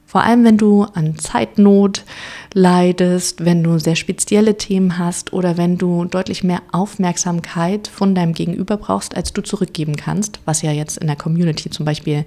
Vor 0.04 0.24
allem, 0.24 0.44
wenn 0.44 0.58
du 0.58 0.82
an 0.82 1.16
Zeitnot 1.18 2.04
leidest, 2.52 3.44
wenn 3.44 3.62
du 3.62 3.78
sehr 3.78 3.94
spezielle 3.94 4.56
Themen 4.56 4.98
hast 4.98 5.32
oder 5.32 5.56
wenn 5.56 5.78
du 5.78 6.04
deutlich 6.04 6.42
mehr 6.42 6.62
Aufmerksamkeit 6.72 7.86
von 7.86 8.14
deinem 8.14 8.34
Gegenüber 8.34 8.76
brauchst, 8.76 9.16
als 9.16 9.32
du 9.32 9.40
zurückgeben 9.40 9.94
kannst, 9.94 10.40
was 10.44 10.62
ja 10.62 10.72
jetzt 10.72 10.98
in 10.98 11.06
der 11.06 11.14
Community 11.14 11.70
zum 11.70 11.86
Beispiel 11.86 12.24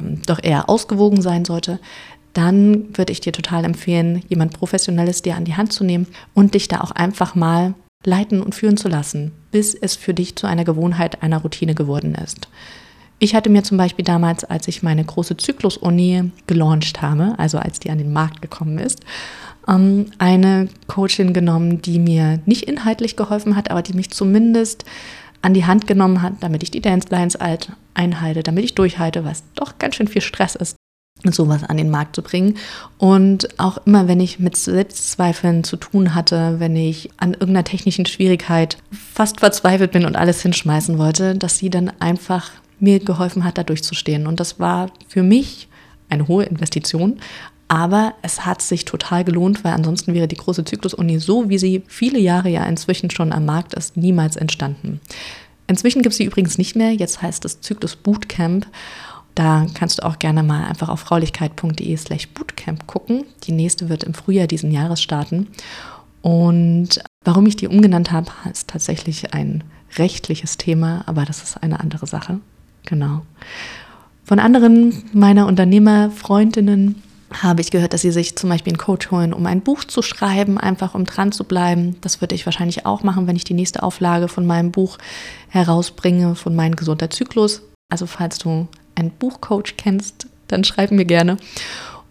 ähm, 0.00 0.22
doch 0.24 0.42
eher 0.42 0.70
ausgewogen 0.70 1.20
sein 1.20 1.44
sollte, 1.44 1.78
dann 2.32 2.96
würde 2.96 3.12
ich 3.12 3.20
dir 3.20 3.32
total 3.32 3.64
empfehlen, 3.64 4.22
jemand 4.28 4.52
Professionelles 4.52 5.22
dir 5.22 5.36
an 5.36 5.44
die 5.44 5.56
Hand 5.56 5.72
zu 5.72 5.84
nehmen 5.84 6.06
und 6.34 6.54
dich 6.54 6.68
da 6.68 6.80
auch 6.80 6.92
einfach 6.92 7.34
mal 7.34 7.74
leiten 8.04 8.42
und 8.42 8.54
führen 8.54 8.76
zu 8.76 8.88
lassen, 8.88 9.32
bis 9.50 9.74
es 9.74 9.96
für 9.96 10.14
dich 10.14 10.36
zu 10.36 10.46
einer 10.46 10.64
Gewohnheit, 10.64 11.22
einer 11.22 11.38
Routine 11.38 11.74
geworden 11.74 12.14
ist. 12.14 12.48
Ich 13.18 13.34
hatte 13.34 13.50
mir 13.50 13.62
zum 13.62 13.76
Beispiel 13.76 14.04
damals, 14.04 14.44
als 14.44 14.66
ich 14.66 14.82
meine 14.82 15.04
große 15.04 15.36
Zyklus-Uni 15.36 16.30
gelauncht 16.46 17.02
habe, 17.02 17.34
also 17.36 17.58
als 17.58 17.78
die 17.78 17.90
an 17.90 17.98
den 17.98 18.14
Markt 18.14 18.40
gekommen 18.40 18.78
ist, 18.78 19.00
ähm, 19.68 20.06
eine 20.16 20.68
Coachin 20.86 21.34
genommen, 21.34 21.82
die 21.82 21.98
mir 21.98 22.40
nicht 22.46 22.62
inhaltlich 22.62 23.16
geholfen 23.16 23.56
hat, 23.56 23.70
aber 23.70 23.82
die 23.82 23.92
mich 23.92 24.10
zumindest 24.10 24.86
an 25.42 25.52
die 25.52 25.66
Hand 25.66 25.86
genommen 25.86 26.22
hat, 26.22 26.34
damit 26.40 26.62
ich 26.62 26.70
die 26.70 26.80
Dance 26.80 27.08
Lines 27.10 27.38
einhalte, 27.94 28.42
damit 28.42 28.64
ich 28.64 28.74
durchhalte, 28.74 29.24
was 29.24 29.42
doch 29.54 29.76
ganz 29.78 29.96
schön 29.96 30.08
viel 30.08 30.22
Stress 30.22 30.54
ist 30.54 30.76
sowas 31.24 31.64
an 31.64 31.76
den 31.76 31.90
Markt 31.90 32.16
zu 32.16 32.22
bringen. 32.22 32.56
Und 32.98 33.48
auch 33.58 33.78
immer, 33.86 34.08
wenn 34.08 34.20
ich 34.20 34.38
mit 34.38 34.56
Selbstzweifeln 34.56 35.64
zu 35.64 35.76
tun 35.76 36.14
hatte, 36.14 36.56
wenn 36.58 36.76
ich 36.76 37.10
an 37.18 37.32
irgendeiner 37.32 37.64
technischen 37.64 38.06
Schwierigkeit 38.06 38.78
fast 38.90 39.40
verzweifelt 39.40 39.92
bin 39.92 40.06
und 40.06 40.16
alles 40.16 40.42
hinschmeißen 40.42 40.98
wollte, 40.98 41.34
dass 41.34 41.58
sie 41.58 41.70
dann 41.70 41.92
einfach 42.00 42.50
mir 42.78 42.98
geholfen 42.98 43.44
hat, 43.44 43.58
da 43.58 43.62
durchzustehen. 43.62 44.26
Und 44.26 44.40
das 44.40 44.58
war 44.58 44.90
für 45.08 45.22
mich 45.22 45.68
eine 46.08 46.28
hohe 46.28 46.44
Investition. 46.44 47.20
Aber 47.68 48.14
es 48.22 48.44
hat 48.44 48.62
sich 48.62 48.84
total 48.84 49.22
gelohnt, 49.22 49.62
weil 49.62 49.72
ansonsten 49.72 50.12
wäre 50.12 50.26
die 50.26 50.36
große 50.36 50.64
Zyklus-Uni 50.64 51.20
so, 51.20 51.48
wie 51.48 51.58
sie 51.58 51.84
viele 51.86 52.18
Jahre 52.18 52.48
ja 52.48 52.64
inzwischen 52.64 53.10
schon 53.10 53.32
am 53.32 53.44
Markt 53.44 53.74
ist, 53.74 53.96
niemals 53.96 54.34
entstanden. 54.34 55.00
Inzwischen 55.68 56.02
gibt 56.02 56.14
es 56.14 56.16
sie 56.16 56.24
übrigens 56.24 56.58
nicht 56.58 56.74
mehr. 56.74 56.90
Jetzt 56.92 57.22
heißt 57.22 57.44
es 57.44 57.60
Zyklus 57.60 57.94
Bootcamp. 57.94 58.66
Da 59.34 59.66
kannst 59.74 59.98
du 59.98 60.04
auch 60.04 60.18
gerne 60.18 60.42
mal 60.42 60.66
einfach 60.66 60.88
auf 60.88 61.00
fraulichkeit.de 61.00 61.96
slash 61.96 62.28
bootcamp 62.28 62.86
gucken. 62.86 63.24
Die 63.44 63.52
nächste 63.52 63.88
wird 63.88 64.04
im 64.04 64.14
Frühjahr 64.14 64.46
diesen 64.46 64.72
Jahres 64.72 65.00
starten. 65.00 65.48
Und 66.22 67.00
warum 67.24 67.46
ich 67.46 67.56
die 67.56 67.68
umgenannt 67.68 68.12
habe, 68.12 68.30
ist 68.50 68.68
tatsächlich 68.68 69.32
ein 69.32 69.64
rechtliches 69.96 70.56
Thema, 70.56 71.02
aber 71.06 71.24
das 71.24 71.42
ist 71.42 71.62
eine 71.62 71.80
andere 71.80 72.06
Sache. 72.06 72.40
Genau. 72.84 73.22
Von 74.24 74.38
anderen 74.38 75.04
meiner 75.12 75.46
Unternehmerfreundinnen 75.46 77.02
habe 77.32 77.60
ich 77.60 77.70
gehört, 77.70 77.92
dass 77.92 78.02
sie 78.02 78.10
sich 78.10 78.36
zum 78.36 78.50
Beispiel 78.50 78.72
einen 78.72 78.78
Coach 78.78 79.10
holen, 79.10 79.32
um 79.32 79.46
ein 79.46 79.60
Buch 79.60 79.84
zu 79.84 80.02
schreiben, 80.02 80.58
einfach 80.58 80.94
um 80.94 81.04
dran 81.04 81.32
zu 81.32 81.44
bleiben. 81.44 81.96
Das 82.00 82.20
würde 82.20 82.34
ich 82.34 82.44
wahrscheinlich 82.44 82.86
auch 82.86 83.02
machen, 83.02 83.26
wenn 83.26 83.36
ich 83.36 83.44
die 83.44 83.54
nächste 83.54 83.82
Auflage 83.82 84.28
von 84.28 84.46
meinem 84.46 84.72
Buch 84.72 84.98
herausbringe, 85.48 86.34
von 86.34 86.54
meinem 86.56 86.76
gesunder 86.76 87.10
Zyklus. 87.10 87.62
Also 87.88 88.06
falls 88.06 88.38
du 88.38 88.68
einen 89.00 89.10
Buchcoach 89.10 89.76
kennst, 89.76 90.28
dann 90.48 90.64
schreib 90.64 90.92
mir 90.92 91.04
gerne. 91.04 91.36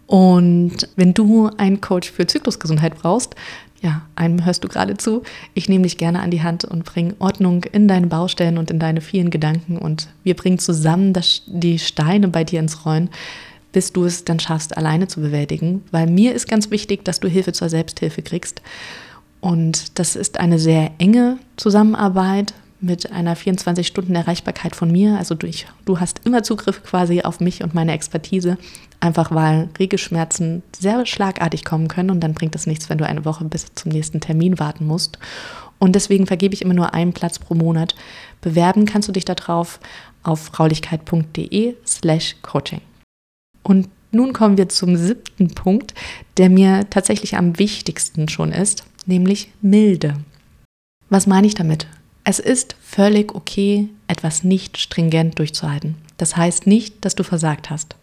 Und 0.06 0.88
wenn 0.96 1.14
du 1.14 1.50
einen 1.56 1.80
Coach 1.80 2.10
für 2.10 2.26
Zyklusgesundheit 2.26 2.96
brauchst, 2.96 3.36
ja, 3.80 4.02
einem 4.14 4.44
hörst 4.44 4.62
du 4.62 4.68
gerade 4.68 4.96
zu. 4.96 5.22
Ich 5.54 5.68
nehme 5.68 5.84
dich 5.84 5.96
gerne 5.96 6.20
an 6.20 6.30
die 6.30 6.42
Hand 6.42 6.64
und 6.64 6.84
bringe 6.84 7.14
Ordnung 7.18 7.64
in 7.64 7.88
deine 7.88 8.08
Baustellen 8.08 8.58
und 8.58 8.70
in 8.70 8.78
deine 8.78 9.00
vielen 9.00 9.30
Gedanken 9.30 9.78
und 9.78 10.08
wir 10.22 10.36
bringen 10.36 10.58
zusammen 10.58 11.12
das, 11.12 11.42
die 11.46 11.78
Steine 11.78 12.28
bei 12.28 12.44
dir 12.44 12.60
ins 12.60 12.84
Rollen, 12.84 13.08
bis 13.72 13.92
du 13.92 14.04
es 14.04 14.24
dann 14.24 14.40
schaffst, 14.40 14.76
alleine 14.76 15.08
zu 15.08 15.20
bewältigen. 15.20 15.82
Weil 15.92 16.08
mir 16.08 16.34
ist 16.34 16.48
ganz 16.48 16.70
wichtig, 16.70 17.04
dass 17.04 17.20
du 17.20 17.28
Hilfe 17.28 17.52
zur 17.52 17.68
Selbsthilfe 17.68 18.20
kriegst. 18.20 18.60
Und 19.40 19.98
das 19.98 20.16
ist 20.16 20.38
eine 20.38 20.58
sehr 20.58 20.90
enge 20.98 21.38
Zusammenarbeit 21.56 22.52
mit 22.80 23.12
einer 23.12 23.36
24-Stunden-Erreichbarkeit 23.36 24.74
von 24.74 24.90
mir. 24.90 25.18
Also 25.18 25.34
du, 25.34 25.48
du 25.84 26.00
hast 26.00 26.20
immer 26.24 26.42
Zugriff 26.42 26.82
quasi 26.82 27.22
auf 27.22 27.40
mich 27.40 27.62
und 27.62 27.74
meine 27.74 27.92
Expertise, 27.92 28.56
einfach 29.00 29.30
weil 29.30 29.68
Regelschmerzen 29.78 30.62
sehr 30.78 31.04
schlagartig 31.06 31.64
kommen 31.64 31.88
können 31.88 32.10
und 32.10 32.20
dann 32.20 32.34
bringt 32.34 32.54
es 32.54 32.66
nichts, 32.66 32.88
wenn 32.88 32.98
du 32.98 33.06
eine 33.06 33.24
Woche 33.24 33.44
bis 33.44 33.66
zum 33.74 33.92
nächsten 33.92 34.20
Termin 34.20 34.58
warten 34.58 34.86
musst. 34.86 35.18
Und 35.78 35.94
deswegen 35.94 36.26
vergebe 36.26 36.54
ich 36.54 36.62
immer 36.62 36.74
nur 36.74 36.94
einen 36.94 37.12
Platz 37.12 37.38
pro 37.38 37.54
Monat. 37.54 37.94
Bewerben 38.42 38.84
kannst 38.84 39.08
du 39.08 39.12
dich 39.12 39.24
darauf 39.24 39.80
auf 40.22 40.40
fraulichkeit.de 40.40 41.74
slash 41.86 42.36
coaching. 42.42 42.82
Und 43.62 43.88
nun 44.12 44.32
kommen 44.32 44.58
wir 44.58 44.68
zum 44.68 44.96
siebten 44.96 45.50
Punkt, 45.54 45.94
der 46.36 46.50
mir 46.50 46.88
tatsächlich 46.90 47.36
am 47.36 47.58
wichtigsten 47.58 48.28
schon 48.28 48.52
ist, 48.52 48.84
nämlich 49.06 49.52
Milde. 49.62 50.16
Was 51.08 51.26
meine 51.26 51.46
ich 51.46 51.54
damit? 51.54 51.86
Es 52.24 52.38
ist 52.38 52.76
völlig 52.82 53.34
okay, 53.34 53.88
etwas 54.06 54.44
nicht 54.44 54.78
stringent 54.78 55.38
durchzuhalten. 55.38 55.96
Das 56.16 56.36
heißt 56.36 56.66
nicht, 56.66 57.04
dass 57.04 57.14
du 57.14 57.22
versagt 57.22 57.70
hast. 57.70 57.96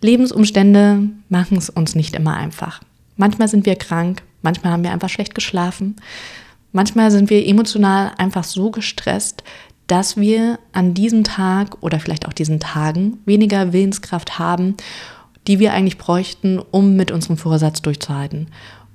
Lebensumstände 0.00 1.10
machen 1.28 1.58
es 1.58 1.70
uns 1.70 1.94
nicht 1.94 2.16
immer 2.16 2.34
einfach. 2.34 2.80
Manchmal 3.16 3.48
sind 3.48 3.66
wir 3.66 3.76
krank, 3.76 4.22
manchmal 4.42 4.72
haben 4.72 4.82
wir 4.82 4.92
einfach 4.92 5.10
schlecht 5.10 5.34
geschlafen, 5.34 5.96
manchmal 6.72 7.10
sind 7.10 7.30
wir 7.30 7.46
emotional 7.46 8.12
einfach 8.16 8.44
so 8.44 8.70
gestresst, 8.70 9.44
dass 9.86 10.16
wir 10.16 10.58
an 10.72 10.94
diesem 10.94 11.22
Tag 11.22 11.82
oder 11.82 12.00
vielleicht 12.00 12.26
auch 12.26 12.32
diesen 12.32 12.60
Tagen 12.60 13.18
weniger 13.26 13.72
Willenskraft 13.72 14.38
haben, 14.38 14.76
die 15.46 15.58
wir 15.58 15.72
eigentlich 15.72 15.98
bräuchten, 15.98 16.58
um 16.58 16.96
mit 16.96 17.10
unserem 17.10 17.36
Vorsatz 17.36 17.82
durchzuhalten. 17.82 18.48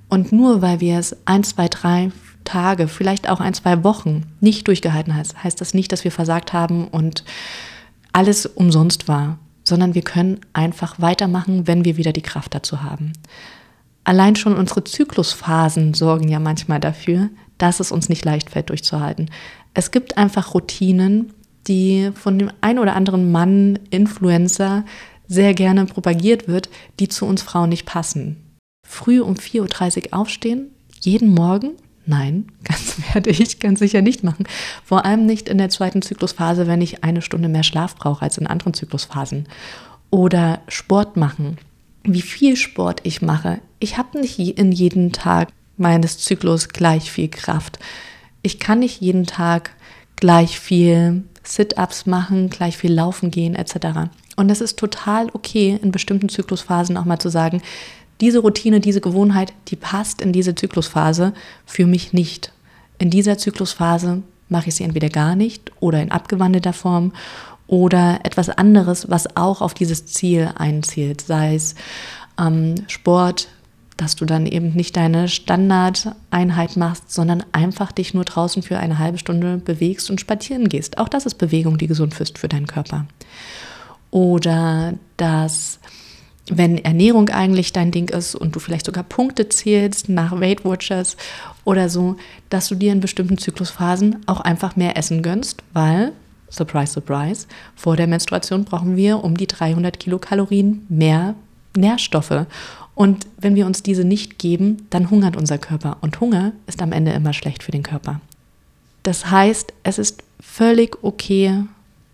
Und 0.08 0.32
nur 0.32 0.62
weil 0.62 0.80
wir 0.80 0.98
es 0.98 1.16
ein, 1.26 1.44
zwei, 1.44 1.68
drei, 1.68 2.10
Tage, 2.48 2.88
vielleicht 2.88 3.28
auch 3.28 3.40
ein, 3.40 3.52
zwei 3.52 3.84
Wochen 3.84 4.24
nicht 4.40 4.66
durchgehalten 4.68 5.14
hast, 5.14 5.42
heißt 5.44 5.60
das 5.60 5.74
nicht, 5.74 5.92
dass 5.92 6.04
wir 6.04 6.10
versagt 6.10 6.52
haben 6.54 6.88
und 6.88 7.24
alles 8.12 8.46
umsonst 8.46 9.06
war, 9.06 9.38
sondern 9.64 9.94
wir 9.94 10.02
können 10.02 10.40
einfach 10.54 10.98
weitermachen, 10.98 11.66
wenn 11.66 11.84
wir 11.84 11.98
wieder 11.98 12.12
die 12.12 12.22
Kraft 12.22 12.54
dazu 12.54 12.82
haben. 12.82 13.12
Allein 14.04 14.34
schon 14.34 14.56
unsere 14.56 14.82
Zyklusphasen 14.82 15.92
sorgen 15.92 16.28
ja 16.28 16.38
manchmal 16.38 16.80
dafür, 16.80 17.28
dass 17.58 17.80
es 17.80 17.92
uns 17.92 18.08
nicht 18.08 18.24
leicht 18.24 18.48
fällt 18.48 18.70
durchzuhalten. 18.70 19.30
Es 19.74 19.90
gibt 19.90 20.16
einfach 20.16 20.54
Routinen, 20.54 21.34
die 21.66 22.12
von 22.14 22.38
dem 22.38 22.50
ein 22.62 22.78
oder 22.78 22.96
anderen 22.96 23.30
Mann, 23.30 23.78
Influencer, 23.90 24.86
sehr 25.26 25.52
gerne 25.52 25.84
propagiert 25.84 26.48
wird, 26.48 26.70
die 26.98 27.08
zu 27.08 27.26
uns 27.26 27.42
Frauen 27.42 27.68
nicht 27.68 27.84
passen. 27.84 28.47
Früh 28.88 29.20
um 29.20 29.34
4.30 29.34 30.06
Uhr 30.06 30.18
aufstehen, 30.18 30.70
jeden 31.00 31.34
Morgen, 31.34 31.72
Nein, 32.10 32.46
ganz 32.64 32.96
werde 33.12 33.28
ich 33.28 33.60
ganz 33.60 33.80
sicher 33.80 34.00
nicht 34.00 34.24
machen. 34.24 34.46
Vor 34.82 35.04
allem 35.04 35.26
nicht 35.26 35.46
in 35.46 35.58
der 35.58 35.68
zweiten 35.68 36.00
Zyklusphase, 36.00 36.66
wenn 36.66 36.80
ich 36.80 37.04
eine 37.04 37.20
Stunde 37.20 37.50
mehr 37.50 37.62
Schlaf 37.62 37.96
brauche 37.96 38.22
als 38.22 38.38
in 38.38 38.46
anderen 38.46 38.72
Zyklusphasen. 38.72 39.46
Oder 40.08 40.62
Sport 40.68 41.18
machen. 41.18 41.58
Wie 42.04 42.22
viel 42.22 42.56
Sport 42.56 43.00
ich 43.02 43.20
mache. 43.20 43.60
Ich 43.78 43.98
habe 43.98 44.18
nicht 44.18 44.38
in 44.38 44.72
jedem 44.72 45.12
Tag 45.12 45.48
meines 45.76 46.16
Zyklus 46.16 46.70
gleich 46.70 47.12
viel 47.12 47.28
Kraft. 47.28 47.78
Ich 48.40 48.58
kann 48.58 48.78
nicht 48.78 49.02
jeden 49.02 49.26
Tag 49.26 49.72
gleich 50.16 50.58
viel 50.58 51.24
Sit-ups 51.42 52.06
machen, 52.06 52.48
gleich 52.48 52.78
viel 52.78 52.94
laufen 52.94 53.30
gehen 53.30 53.54
etc. 53.54 54.08
Und 54.36 54.48
es 54.48 54.62
ist 54.62 54.78
total 54.78 55.28
okay, 55.34 55.78
in 55.82 55.92
bestimmten 55.92 56.30
Zyklusphasen 56.30 56.96
auch 56.96 57.04
mal 57.04 57.18
zu 57.18 57.28
sagen, 57.28 57.60
diese 58.20 58.40
Routine, 58.40 58.80
diese 58.80 59.00
Gewohnheit, 59.00 59.52
die 59.68 59.76
passt 59.76 60.20
in 60.20 60.32
diese 60.32 60.54
Zyklusphase 60.54 61.32
für 61.66 61.86
mich 61.86 62.12
nicht. 62.12 62.52
In 62.98 63.10
dieser 63.10 63.38
Zyklusphase 63.38 64.22
mache 64.48 64.68
ich 64.68 64.74
sie 64.74 64.84
entweder 64.84 65.08
gar 65.08 65.36
nicht 65.36 65.70
oder 65.80 66.02
in 66.02 66.10
abgewandelter 66.10 66.72
Form 66.72 67.12
oder 67.66 68.20
etwas 68.24 68.48
anderes, 68.48 69.10
was 69.10 69.36
auch 69.36 69.60
auf 69.60 69.74
dieses 69.74 70.06
Ziel 70.06 70.50
einzielt, 70.56 71.20
sei 71.20 71.54
es 71.54 71.74
ähm, 72.38 72.76
Sport, 72.88 73.48
dass 73.98 74.16
du 74.16 74.24
dann 74.24 74.46
eben 74.46 74.72
nicht 74.74 74.96
deine 74.96 75.28
Standardeinheit 75.28 76.76
machst, 76.76 77.12
sondern 77.12 77.44
einfach 77.52 77.92
dich 77.92 78.14
nur 78.14 78.24
draußen 78.24 78.62
für 78.62 78.78
eine 78.78 78.98
halbe 78.98 79.18
Stunde 79.18 79.58
bewegst 79.58 80.08
und 80.08 80.20
spazieren 80.20 80.68
gehst. 80.68 80.98
Auch 80.98 81.08
das 81.08 81.26
ist 81.26 81.34
Bewegung, 81.34 81.78
die 81.78 81.88
gesund 81.88 82.18
ist 82.20 82.38
für 82.38 82.48
deinen 82.48 82.68
Körper. 82.68 83.06
Oder 84.10 84.94
dass 85.16 85.80
wenn 86.50 86.78
Ernährung 86.78 87.28
eigentlich 87.28 87.72
dein 87.72 87.90
Ding 87.90 88.08
ist 88.10 88.34
und 88.34 88.54
du 88.54 88.60
vielleicht 88.60 88.86
sogar 88.86 89.04
Punkte 89.04 89.48
zählst 89.48 90.08
nach 90.08 90.40
Weight 90.40 90.64
Watchers 90.64 91.16
oder 91.64 91.88
so, 91.88 92.16
dass 92.50 92.68
du 92.68 92.74
dir 92.74 92.92
in 92.92 93.00
bestimmten 93.00 93.38
Zyklusphasen 93.38 94.16
auch 94.26 94.40
einfach 94.40 94.76
mehr 94.76 94.96
Essen 94.96 95.22
gönnst, 95.22 95.62
weil, 95.72 96.12
surprise, 96.50 96.92
surprise, 96.92 97.46
vor 97.76 97.96
der 97.96 98.06
Menstruation 98.06 98.64
brauchen 98.64 98.96
wir 98.96 99.22
um 99.22 99.36
die 99.36 99.46
300 99.46 99.98
Kilokalorien 99.98 100.86
mehr 100.88 101.34
Nährstoffe. 101.76 102.46
Und 102.94 103.26
wenn 103.38 103.54
wir 103.54 103.66
uns 103.66 103.82
diese 103.82 104.04
nicht 104.04 104.38
geben, 104.38 104.88
dann 104.90 105.10
hungert 105.10 105.36
unser 105.36 105.58
Körper. 105.58 105.98
Und 106.00 106.20
Hunger 106.20 106.52
ist 106.66 106.82
am 106.82 106.92
Ende 106.92 107.12
immer 107.12 107.32
schlecht 107.32 107.62
für 107.62 107.70
den 107.70 107.84
Körper. 107.84 108.20
Das 109.04 109.30
heißt, 109.30 109.72
es 109.84 109.98
ist 109.98 110.24
völlig 110.40 110.98
okay, 111.02 111.62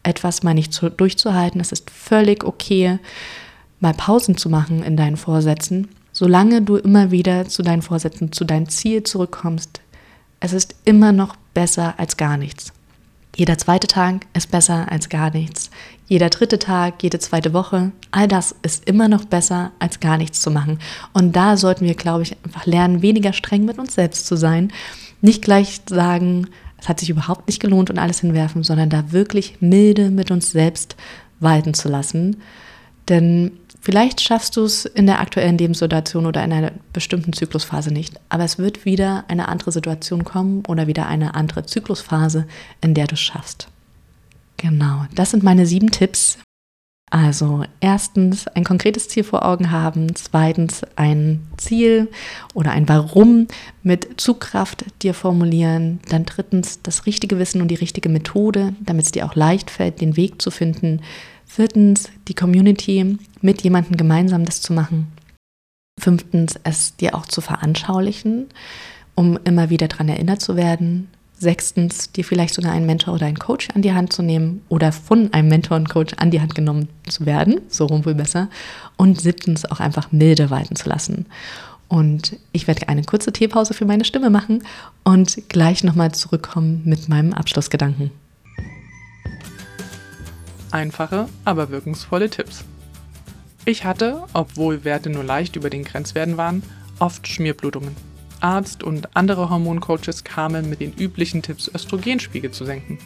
etwas 0.03 0.43
mal 0.43 0.55
nicht 0.55 0.79
durchzuhalten. 0.99 1.61
Es 1.61 1.73
ist 1.73 1.91
völlig 1.91 2.45
okay, 2.45 2.99
mal 3.81 3.95
Pausen 3.95 4.37
zu 4.37 4.49
machen 4.49 4.83
in 4.83 4.97
deinen 4.97 5.17
Vorsätzen, 5.17 5.89
solange 6.13 6.63
du 6.63 6.77
immer 6.77 7.11
wieder 7.11 7.47
zu 7.49 7.63
deinen 7.63 7.83
Vorsätzen, 7.83 8.33
zu 8.33 8.45
deinem 8.45 8.69
Ziel 8.69 9.03
zurückkommst. 9.03 9.81
Es 10.41 10.53
ist 10.53 10.75
immer 10.85 11.13
noch 11.13 11.37
besser 11.55 11.95
als 11.99 12.17
gar 12.17 12.37
nichts. 12.37 12.73
Jeder 13.37 13.59
zweite 13.59 13.89
Tag 13.89 14.27
ist 14.33 14.51
besser 14.51 14.91
als 14.93 15.09
gar 15.09 15.31
nichts. 15.31 15.71
Jeder 16.07 16.29
dritte 16.29 16.59
Tag, 16.59 17.03
jede 17.03 17.19
zweite 17.19 17.53
Woche, 17.53 17.91
all 18.13 18.29
das 18.29 18.55
ist 18.63 18.87
immer 18.87 19.09
noch 19.09 19.25
besser 19.25 19.73
als 19.81 19.99
gar 19.99 20.19
nichts 20.19 20.41
zu 20.41 20.51
machen. 20.51 20.79
Und 21.13 21.35
da 21.35 21.57
sollten 21.57 21.85
wir, 21.85 21.95
glaube 21.95 22.23
ich, 22.23 22.37
einfach 22.45 22.67
lernen, 22.67 23.03
weniger 23.03 23.33
streng 23.33 23.65
mit 23.65 23.79
uns 23.79 23.95
selbst 23.95 24.27
zu 24.27 24.37
sein. 24.37 24.73
Nicht 25.21 25.43
gleich 25.43 25.81
sagen, 25.89 26.47
es 26.79 26.89
hat 26.89 27.01
sich 27.01 27.11
überhaupt 27.11 27.49
nicht 27.49 27.61
gelohnt 27.61 27.91
und 27.91 27.99
alles 27.99 28.21
hinwerfen, 28.21 28.63
sondern 28.63 28.91
da 28.91 29.11
wirklich 29.11 29.57
milde 29.61 30.11
mit 30.11 30.31
uns 30.31 30.51
selbst 30.51 30.97
walten 31.41 31.75
zu 31.75 31.89
lassen. 31.89 32.37
Denn 33.09 33.53
Vielleicht 33.85 34.23
schaffst 34.23 34.57
du 34.57 34.65
es 34.65 34.87
in 34.87 35.05
der 35.05 35.21
aktuellen 35.21 35.59
Lebenssituation 35.59 36.25
oder 36.25 36.43
in 36.43 36.55
einer 36.55 36.73
bestimmten 36.95 37.35
Zyklusphase 37.35 37.93
nicht, 37.93 38.19
aber 38.31 38.43
es 38.43 38.57
wird 38.57 38.87
wieder 38.87 39.25
eine 39.29 39.47
andere 39.49 39.73
Situation 39.73 40.25
kommen 40.25 40.63
oder 40.67 40.87
wieder 40.87 41.07
eine 41.07 41.35
andere 41.35 41.67
Zyklusphase, 41.67 42.47
in 42.81 42.95
der 42.95 43.07
du 43.07 43.13
es 43.13 43.21
schaffst. 43.21 43.69
Genau, 44.57 45.05
das 45.15 45.33
sind 45.33 45.43
meine 45.43 45.67
sieben 45.67 45.91
Tipps. 45.91 46.39
Also 47.11 47.65
erstens 47.81 48.49
ein 48.49 48.65
konkretes 48.65 49.09
Ziel 49.09 49.23
vor 49.23 49.45
Augen 49.45 49.71
haben, 49.71 50.17
zweitens 50.17 50.81
ein 50.97 51.47
Ziel 51.59 52.09
oder 52.55 52.71
ein 52.71 52.89
Warum 52.89 53.49
mit 53.83 54.19
Zugkraft 54.19 54.87
dir 55.03 55.13
formulieren, 55.13 56.01
dann 56.09 56.25
drittens 56.25 56.81
das 56.83 57.05
richtige 57.05 57.39
Wissen 57.39 57.61
und 57.61 57.69
die 57.69 57.75
richtige 57.75 58.09
Methode, 58.09 58.75
damit 58.81 59.05
es 59.05 59.13
dir 59.13 59.27
auch 59.27 59.35
leicht 59.35 59.71
fällt, 59.71 60.01
den 60.01 60.17
Weg 60.17 60.41
zu 60.41 60.51
finden, 60.51 61.03
Viertens, 61.55 62.09
die 62.27 62.35
Community 62.35 63.17
mit 63.41 63.63
jemandem 63.63 63.97
gemeinsam 63.97 64.45
das 64.45 64.61
zu 64.61 64.73
machen. 64.73 65.13
Fünftens, 66.01 66.59
es 66.65 66.97
dir 66.97 67.15
auch 67.15 67.27
zu 67.27 67.41
veranschaulichen, 67.41 68.47
um 69.15 69.39
immer 69.45 69.71
wieder 69.71 69.87
daran 69.87 70.09
erinnert 70.09 70.41
zu 70.41 70.57
werden. 70.57 71.07
Sechstens, 71.39 72.11
dir 72.11 72.25
vielleicht 72.25 72.55
sogar 72.55 72.73
einen 72.73 72.87
Mentor 72.87 73.15
oder 73.15 73.27
einen 73.27 73.39
Coach 73.39 73.69
an 73.73 73.83
die 73.83 73.93
Hand 73.93 74.13
zu 74.13 74.23
nehmen 74.23 74.63
oder 74.69 74.91
von 74.91 75.33
einem 75.33 75.47
Mentor 75.47 75.77
und 75.77 75.89
Coach 75.89 76.15
an 76.17 76.33
die 76.33 76.41
Hand 76.41 76.57
genommen 76.57 76.89
zu 77.09 77.25
werden, 77.25 77.61
so 77.69 77.87
rum 77.87 78.05
wohl 78.05 78.17
besser. 78.17 78.49
Und 78.97 79.21
siebtens, 79.21 79.65
auch 79.65 79.79
einfach 79.79 80.11
milde 80.11 80.51
walten 80.51 80.75
zu 80.75 80.89
lassen. 80.89 81.27
Und 81.87 82.37
ich 82.51 82.67
werde 82.67 82.89
eine 82.89 83.05
kurze 83.05 83.33
Teepause 83.33 83.75
für 83.75 83.85
meine 83.85 84.05
Stimme 84.05 84.29
machen 84.29 84.65
und 85.05 85.49
gleich 85.49 85.85
nochmal 85.85 86.11
zurückkommen 86.11 86.83
mit 86.85 87.09
meinem 87.09 87.33
Abschlussgedanken. 87.33 88.11
Einfache, 90.75 91.29
aber 91.45 91.71
wirkungsvolle 91.71 92.29
Tipps. 92.29 92.65
Ich 93.65 93.85
hatte, 93.85 94.25
obwohl 94.35 94.85
Werte 94.85 95.09
nur 95.09 95.25
leicht 95.25 95.57
über 95.57 95.71
den 95.71 95.85
Grenzwerten 95.85 96.37
waren, 96.37 96.63
oft 96.99 97.27
Schmierblutungen. 97.27 97.97
Arzt 98.41 98.83
und 98.83 99.17
andere 99.17 99.49
Hormoncoaches 99.49 100.25
kamen 100.25 100.69
mit 100.69 100.81
den 100.81 100.93
üblichen 100.93 101.41
Tipps, 101.41 101.71
Östrogenspiegel 101.75 102.51
zu 102.51 102.67
senken. 102.67 102.99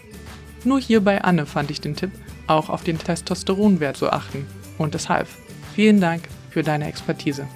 Nur 0.65 0.81
hier 0.81 1.01
bei 1.01 1.23
Anne 1.23 1.47
fand 1.47 1.71
ich 1.71 1.81
den 1.81 1.95
Tipp, 1.95 2.11
auch 2.49 2.71
auf 2.71 2.83
den 2.83 2.99
Testosteronwert 2.99 3.97
zu 3.97 4.11
achten. 4.11 4.47
Und 4.79 4.95
es 4.95 5.09
half. 5.09 5.29
Vielen 5.75 6.01
Dank 6.01 6.29
für 6.51 6.63
deine 6.63 6.89
Expertise. 6.89 7.47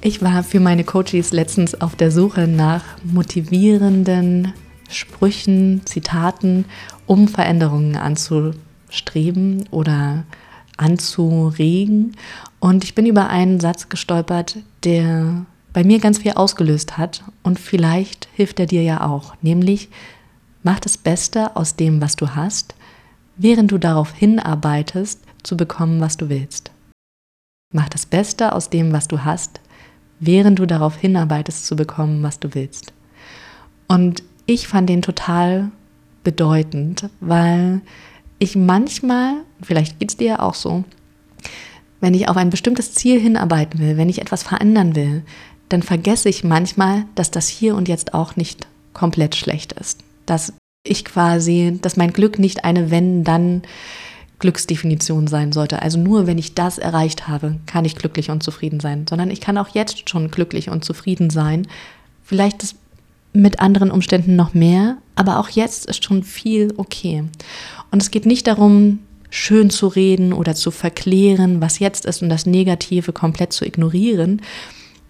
Ich 0.00 0.22
war 0.22 0.44
für 0.44 0.60
meine 0.60 0.84
Coaches 0.84 1.32
letztens 1.32 1.80
auf 1.80 1.96
der 1.96 2.10
Suche 2.10 2.46
nach 2.46 2.84
motivierenden 3.02 4.52
Sprüchen, 4.88 5.82
Zitaten, 5.84 6.64
um 7.06 7.28
Veränderungen 7.28 7.96
anzustreben 7.96 9.68
oder 9.70 10.24
anzuregen. 10.76 12.16
Und 12.60 12.84
ich 12.84 12.94
bin 12.94 13.06
über 13.06 13.28
einen 13.28 13.60
Satz 13.60 13.88
gestolpert, 13.88 14.56
der 14.84 15.46
bei 15.72 15.84
mir 15.84 15.98
ganz 15.98 16.18
viel 16.18 16.32
ausgelöst 16.32 16.96
hat 16.96 17.24
und 17.42 17.58
vielleicht 17.58 18.28
hilft 18.32 18.60
er 18.60 18.66
dir 18.66 18.82
ja 18.82 19.06
auch, 19.06 19.34
nämlich 19.42 19.88
mach 20.62 20.78
das 20.78 20.96
Beste 20.96 21.56
aus 21.56 21.76
dem, 21.76 22.00
was 22.00 22.16
du 22.16 22.34
hast, 22.34 22.74
während 23.36 23.72
du 23.72 23.78
darauf 23.78 24.12
hinarbeitest, 24.12 25.20
zu 25.42 25.56
bekommen, 25.56 26.00
was 26.00 26.16
du 26.16 26.28
willst. 26.30 26.70
Mach 27.72 27.88
das 27.88 28.06
Beste 28.06 28.52
aus 28.52 28.70
dem, 28.70 28.92
was 28.92 29.08
du 29.08 29.24
hast, 29.24 29.60
während 30.20 30.58
du 30.58 30.64
darauf 30.64 30.96
hinarbeitest 30.96 31.66
zu 31.66 31.76
bekommen, 31.76 32.22
was 32.22 32.38
du 32.38 32.54
willst. 32.54 32.92
Und 33.88 34.22
ich 34.46 34.68
fand 34.68 34.88
den 34.88 35.02
total 35.02 35.70
bedeutend, 36.22 37.08
weil 37.20 37.80
ich 38.38 38.56
manchmal, 38.56 39.36
vielleicht 39.62 39.98
geht 39.98 40.10
es 40.10 40.16
dir 40.16 40.26
ja 40.26 40.40
auch 40.40 40.54
so, 40.54 40.84
wenn 42.00 42.14
ich 42.14 42.28
auf 42.28 42.36
ein 42.36 42.50
bestimmtes 42.50 42.92
Ziel 42.92 43.20
hinarbeiten 43.20 43.80
will, 43.80 43.96
wenn 43.96 44.08
ich 44.08 44.20
etwas 44.20 44.42
verändern 44.42 44.94
will, 44.94 45.22
dann 45.68 45.82
vergesse 45.82 46.28
ich 46.28 46.44
manchmal, 46.44 47.04
dass 47.14 47.30
das 47.30 47.48
hier 47.48 47.74
und 47.74 47.88
jetzt 47.88 48.12
auch 48.12 48.36
nicht 48.36 48.66
komplett 48.92 49.34
schlecht 49.34 49.72
ist. 49.72 50.00
Dass 50.26 50.52
ich 50.86 51.04
quasi, 51.04 51.78
dass 51.80 51.96
mein 51.96 52.12
Glück 52.12 52.38
nicht 52.38 52.64
eine 52.64 52.90
wenn 52.90 53.24
dann 53.24 53.62
Glücksdefinition 54.38 55.26
sein 55.26 55.52
sollte. 55.52 55.80
Also 55.80 55.98
nur 55.98 56.26
wenn 56.26 56.36
ich 56.36 56.54
das 56.54 56.76
erreicht 56.76 57.28
habe, 57.28 57.56
kann 57.66 57.86
ich 57.86 57.96
glücklich 57.96 58.30
und 58.30 58.42
zufrieden 58.42 58.80
sein, 58.80 59.06
sondern 59.08 59.30
ich 59.30 59.40
kann 59.40 59.56
auch 59.56 59.68
jetzt 59.68 60.10
schon 60.10 60.30
glücklich 60.30 60.68
und 60.68 60.84
zufrieden 60.84 61.30
sein. 61.30 61.66
Vielleicht 62.22 62.62
ist 62.62 62.76
mit 63.34 63.60
anderen 63.60 63.90
Umständen 63.90 64.36
noch 64.36 64.54
mehr, 64.54 64.96
aber 65.16 65.38
auch 65.38 65.50
jetzt 65.50 65.86
ist 65.86 66.04
schon 66.04 66.22
viel 66.22 66.72
okay. 66.76 67.24
Und 67.90 68.00
es 68.00 68.10
geht 68.10 68.26
nicht 68.26 68.46
darum, 68.46 69.00
schön 69.28 69.68
zu 69.68 69.88
reden 69.88 70.32
oder 70.32 70.54
zu 70.54 70.70
verklären, 70.70 71.60
was 71.60 71.80
jetzt 71.80 72.06
ist 72.06 72.22
und 72.22 72.28
das 72.28 72.46
Negative 72.46 73.12
komplett 73.12 73.52
zu 73.52 73.66
ignorieren. 73.66 74.40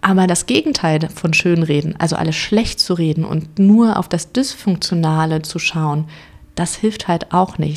Aber 0.01 0.27
das 0.27 0.47
Gegenteil 0.47 1.07
von 1.13 1.33
Schönreden, 1.33 1.95
also 1.99 2.15
alles 2.15 2.35
schlecht 2.35 2.79
zu 2.79 2.95
reden 2.95 3.23
und 3.23 3.59
nur 3.59 3.97
auf 3.97 4.09
das 4.09 4.31
Dysfunktionale 4.31 5.43
zu 5.43 5.59
schauen, 5.59 6.05
das 6.55 6.75
hilft 6.75 7.07
halt 7.07 7.31
auch 7.33 7.57
nicht, 7.57 7.74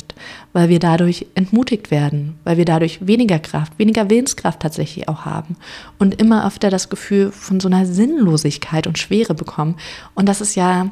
weil 0.53 0.69
wir 0.69 0.79
dadurch 0.79 1.27
entmutigt 1.35 1.91
werden, 1.91 2.37
weil 2.43 2.57
wir 2.57 2.65
dadurch 2.65 3.05
weniger 3.05 3.39
Kraft, 3.39 3.77
weniger 3.77 4.09
Willenskraft 4.09 4.59
tatsächlich 4.59 5.07
auch 5.07 5.25
haben 5.25 5.55
und 5.97 6.19
immer 6.21 6.45
öfter 6.45 6.69
das 6.69 6.89
Gefühl 6.89 7.31
von 7.31 7.59
so 7.59 7.67
einer 7.67 7.85
Sinnlosigkeit 7.85 8.87
und 8.87 8.97
Schwere 8.97 9.33
bekommen. 9.33 9.75
Und 10.15 10.27
das 10.27 10.41
ist 10.41 10.55
ja, 10.55 10.89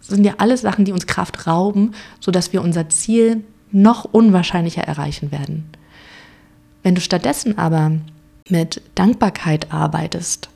sind 0.00 0.24
ja 0.24 0.34
alles 0.38 0.62
Sachen, 0.62 0.84
die 0.84 0.92
uns 0.92 1.06
Kraft 1.06 1.46
rauben, 1.46 1.92
sodass 2.20 2.52
wir 2.52 2.62
unser 2.62 2.88
Ziel 2.88 3.42
noch 3.70 4.04
unwahrscheinlicher 4.04 4.82
erreichen 4.82 5.30
werden. 5.30 5.68
Wenn 6.82 6.94
du 6.94 7.00
stattdessen 7.00 7.58
aber 7.58 7.92
mit 8.48 8.80
Dankbarkeit 8.94 9.72
arbeitest, 9.72 10.48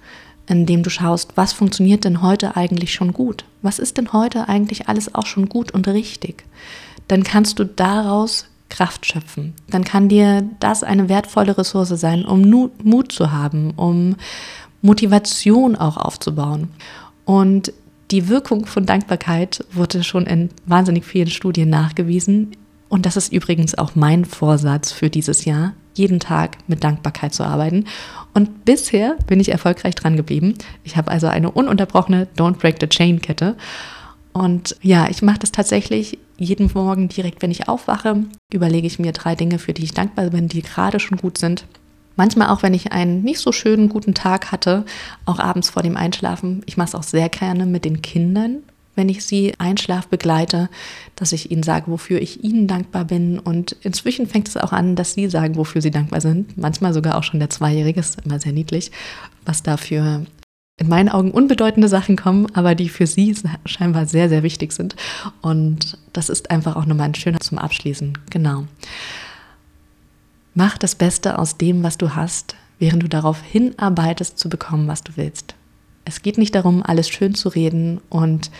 indem 0.47 0.83
du 0.83 0.91
schaust, 0.91 1.37
was 1.37 1.53
funktioniert 1.53 2.05
denn 2.05 2.23
heute 2.23 2.57
eigentlich 2.57 2.93
schon 2.93 3.13
gut? 3.13 3.45
Was 3.63 3.79
ist 3.79 3.97
denn 3.97 4.13
heute 4.13 4.49
eigentlich 4.49 4.89
alles 4.89 5.15
auch 5.15 5.27
schon 5.27 5.49
gut 5.49 5.73
und 5.73 5.89
richtig? 5.89 6.45
Dann 7.09 7.23
kannst 7.23 7.59
du 7.59 7.65
daraus 7.65 8.47
Kraft 8.69 9.05
schöpfen. 9.05 9.53
Dann 9.69 9.85
kann 9.85 10.09
dir 10.09 10.49
das 10.59 10.83
eine 10.83 11.09
wertvolle 11.09 11.57
Ressource 11.59 11.91
sein, 11.91 12.25
um 12.25 12.71
Mut 12.83 13.13
zu 13.13 13.31
haben, 13.31 13.73
um 13.77 14.17
Motivation 14.81 15.77
auch 15.77 15.99
aufzubauen. 15.99 16.69
Und 17.25 17.73
die 18.11 18.29
Wirkung 18.29 18.67
von 18.67 18.87
Dankbarkeit 18.87 19.65
wurde 19.73 20.03
schon 20.03 20.27
in 20.27 20.51
wahnsinnig 20.67 21.05
vielen 21.05 21.29
Studien 21.29 21.71
nachgewiesen. 21.71 22.57
Und 22.89 23.07
das 23.07 23.17
ist 23.17 23.33
übrigens 23.33 23.77
auch 23.77 23.95
mein 23.95 24.25
Vorsatz 24.25 24.93
für 24.93 25.09
dieses 25.09 25.45
Jahr, 25.45 25.73
jeden 25.95 26.21
Tag 26.21 26.59
mit 26.67 26.83
Dankbarkeit 26.83 27.33
zu 27.33 27.45
arbeiten. 27.45 27.85
Und 28.35 28.65
bisher 28.65 29.17
bin 29.27 29.41
ich 29.41 29.51
erfolgreich 29.51 29.95
dran 29.95 30.17
geblieben. 30.17 30.55
Ich 30.85 30.97
habe 30.97 31.11
also 31.11 31.27
eine 31.27 31.51
ununterbrochene 31.51 32.29
Don't 32.37 32.59
Break 32.59 32.77
the 32.81 32.87
Chain 32.87 33.21
Kette. 33.21 33.57
Und 34.33 34.77
ja, 34.81 35.09
ich 35.09 35.23
mache 35.23 35.39
das 35.39 35.53
tatsächlich 35.53 36.19
jeden 36.39 36.71
Morgen 36.73 37.09
direkt, 37.09 37.43
wenn 37.43 37.51
ich 37.51 37.69
aufwache, 37.69 38.25
überlege 38.53 38.87
ich 38.87 38.99
mir 38.99 39.13
drei 39.13 39.35
Dinge, 39.35 39.59
für 39.59 39.73
die 39.73 39.85
ich 39.85 39.95
dankbar 39.95 40.31
bin, 40.31 40.49
die 40.49 40.63
gerade 40.63 41.01
schon 41.01 41.19
gut 41.19 41.39
sind. 41.39 41.67
Manchmal 42.17 42.49
auch, 42.49 42.63
wenn 42.63 42.75
ich 42.75 42.93
einen 42.93 43.23
nicht 43.23 43.39
so 43.39 43.53
schönen 43.53 43.89
guten 43.89 44.15
Tag 44.15 44.53
hatte, 44.53 44.85
auch 45.25 45.39
abends 45.39 45.71
vor 45.71 45.83
dem 45.83 45.97
Einschlafen. 45.97 46.63
Ich 46.67 46.77
mache 46.77 46.89
es 46.89 46.95
auch 46.95 47.03
sehr 47.03 47.29
gerne 47.29 47.65
mit 47.67 47.85
den 47.85 48.03
Kindern 48.03 48.63
wenn 48.95 49.09
ich 49.09 49.25
sie 49.25 49.55
Einschlaf 49.59 50.07
begleite, 50.09 50.69
dass 51.17 51.33
ich 51.33 51.51
ihnen 51.51 51.63
sage, 51.63 51.91
wofür 51.91 52.21
ich 52.21 52.45
ihnen 52.45 52.67
dankbar 52.67 53.05
bin. 53.05 53.39
Und 53.39 53.77
inzwischen 53.83 54.27
fängt 54.27 54.49
es 54.49 54.57
auch 54.57 54.73
an, 54.73 54.97
dass 54.97 55.15
sie 55.15 55.29
sagen, 55.29 55.57
wofür 55.57 55.81
sie 55.81 55.91
dankbar 55.91 56.21
sind. 56.21 56.57
Manchmal 56.59 56.93
sogar 56.93 57.17
auch 57.17 57.23
schon 57.23 57.41
der 57.41 57.51
Zweijährige, 57.51 58.01
ist 58.01 58.21
immer 58.25 58.39
sehr 58.39 58.53
niedlich, 58.53 58.91
was 59.45 59.63
dafür 59.63 60.27
in 60.79 60.89
meinen 60.89 61.09
Augen 61.09 61.31
unbedeutende 61.31 61.89
Sachen 61.89 62.17
kommen, 62.17 62.47
aber 62.55 62.75
die 62.75 62.89
für 62.89 63.07
sie 63.07 63.37
scheinbar 63.67 64.07
sehr, 64.07 64.29
sehr 64.29 64.43
wichtig 64.43 64.73
sind. 64.73 64.97
Und 65.41 65.99
das 66.13 66.29
ist 66.29 66.51
einfach 66.51 66.77
auch 66.77 66.87
nochmal 66.87 67.09
ein 67.09 67.15
schöner 67.15 67.41
zum 67.41 67.59
Abschließen. 67.59 68.19
Genau. 68.31 68.65
Mach 70.55 70.79
das 70.79 70.95
Beste 70.95 71.39
aus 71.39 71.57
dem, 71.57 71.83
was 71.83 71.99
du 71.99 72.15
hast, 72.15 72.57
während 72.79 73.03
du 73.03 73.09
darauf 73.09 73.41
hinarbeitest, 73.43 74.39
zu 74.39 74.49
bekommen, 74.49 74.89
was 74.89 75.03
du 75.03 75.13
willst. 75.17 75.55
Es 76.05 76.23
geht 76.23 76.37
nicht 76.37 76.55
darum, 76.55 76.83
alles 76.83 77.09
schön 77.09 77.35
zu 77.35 77.49
reden 77.49 78.01
und 78.09 78.51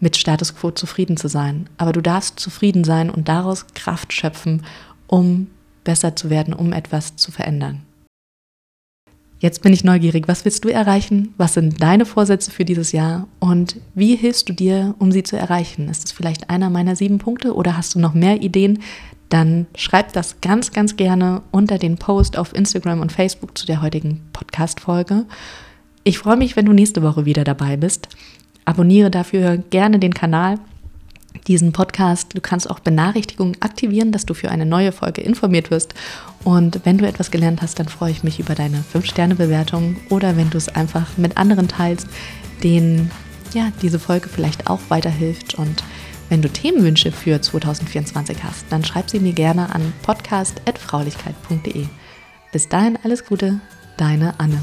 mit 0.00 0.16
Status 0.16 0.54
quo 0.54 0.70
zufrieden 0.70 1.16
zu 1.16 1.28
sein. 1.28 1.68
Aber 1.78 1.92
du 1.92 2.00
darfst 2.00 2.38
zufrieden 2.38 2.84
sein 2.84 3.10
und 3.10 3.28
daraus 3.28 3.66
Kraft 3.74 4.12
schöpfen, 4.12 4.64
um 5.06 5.48
besser 5.84 6.14
zu 6.14 6.30
werden, 6.30 6.52
um 6.52 6.72
etwas 6.72 7.16
zu 7.16 7.32
verändern. 7.32 7.82
Jetzt 9.40 9.62
bin 9.62 9.72
ich 9.72 9.84
neugierig. 9.84 10.28
Was 10.28 10.44
willst 10.44 10.64
du 10.64 10.68
erreichen? 10.68 11.32
Was 11.38 11.54
sind 11.54 11.82
deine 11.82 12.04
Vorsätze 12.04 12.50
für 12.50 12.66
dieses 12.66 12.92
Jahr? 12.92 13.26
Und 13.38 13.76
wie 13.94 14.14
hilfst 14.14 14.50
du 14.50 14.52
dir, 14.52 14.94
um 14.98 15.10
sie 15.10 15.22
zu 15.22 15.36
erreichen? 15.36 15.88
Ist 15.88 16.04
es 16.04 16.12
vielleicht 16.12 16.50
einer 16.50 16.68
meiner 16.68 16.94
sieben 16.94 17.16
Punkte 17.16 17.54
oder 17.54 17.74
hast 17.74 17.94
du 17.94 18.00
noch 18.00 18.12
mehr 18.12 18.42
Ideen? 18.42 18.80
Dann 19.30 19.66
schreib 19.74 20.12
das 20.12 20.42
ganz, 20.42 20.72
ganz 20.72 20.96
gerne 20.96 21.40
unter 21.52 21.78
den 21.78 21.96
Post 21.96 22.36
auf 22.36 22.54
Instagram 22.54 23.00
und 23.00 23.12
Facebook 23.12 23.56
zu 23.56 23.64
der 23.64 23.80
heutigen 23.80 24.20
Podcast-Folge. 24.34 25.24
Ich 26.04 26.18
freue 26.18 26.36
mich, 26.36 26.54
wenn 26.56 26.66
du 26.66 26.74
nächste 26.74 27.02
Woche 27.02 27.24
wieder 27.24 27.44
dabei 27.44 27.78
bist. 27.78 28.08
Abonniere 28.66 29.10
dafür 29.10 29.56
gerne 29.56 29.98
den 29.98 30.12
Kanal, 30.12 30.58
diesen 31.46 31.72
Podcast. 31.72 32.36
Du 32.36 32.40
kannst 32.40 32.68
auch 32.68 32.80
Benachrichtigungen 32.80 33.56
aktivieren, 33.60 34.12
dass 34.12 34.26
du 34.26 34.34
für 34.34 34.50
eine 34.50 34.66
neue 34.66 34.92
Folge 34.92 35.20
informiert 35.20 35.70
wirst. 35.70 35.94
Und 36.44 36.80
wenn 36.84 36.98
du 36.98 37.06
etwas 37.06 37.30
gelernt 37.30 37.62
hast, 37.62 37.78
dann 37.78 37.88
freue 37.88 38.12
ich 38.12 38.22
mich 38.22 38.40
über 38.40 38.54
deine 38.54 38.82
5-Sterne-Bewertung 38.92 39.96
oder 40.08 40.36
wenn 40.36 40.50
du 40.50 40.58
es 40.58 40.68
einfach 40.68 41.16
mit 41.16 41.36
anderen 41.36 41.68
teilst, 41.68 42.06
denen 42.62 43.10
ja, 43.52 43.72
diese 43.82 43.98
Folge 43.98 44.28
vielleicht 44.28 44.68
auch 44.68 44.80
weiterhilft. 44.88 45.54
Und 45.54 45.82
wenn 46.28 46.42
du 46.42 46.48
Themenwünsche 46.48 47.12
für 47.12 47.40
2024 47.40 48.44
hast, 48.44 48.66
dann 48.70 48.84
schreib 48.84 49.10
sie 49.10 49.20
mir 49.20 49.32
gerne 49.32 49.74
an 49.74 49.92
podcast.fraulichkeit.de. 50.02 51.86
Bis 52.52 52.68
dahin 52.68 52.98
alles 53.02 53.24
Gute, 53.24 53.60
deine 53.96 54.38
Anne. 54.38 54.62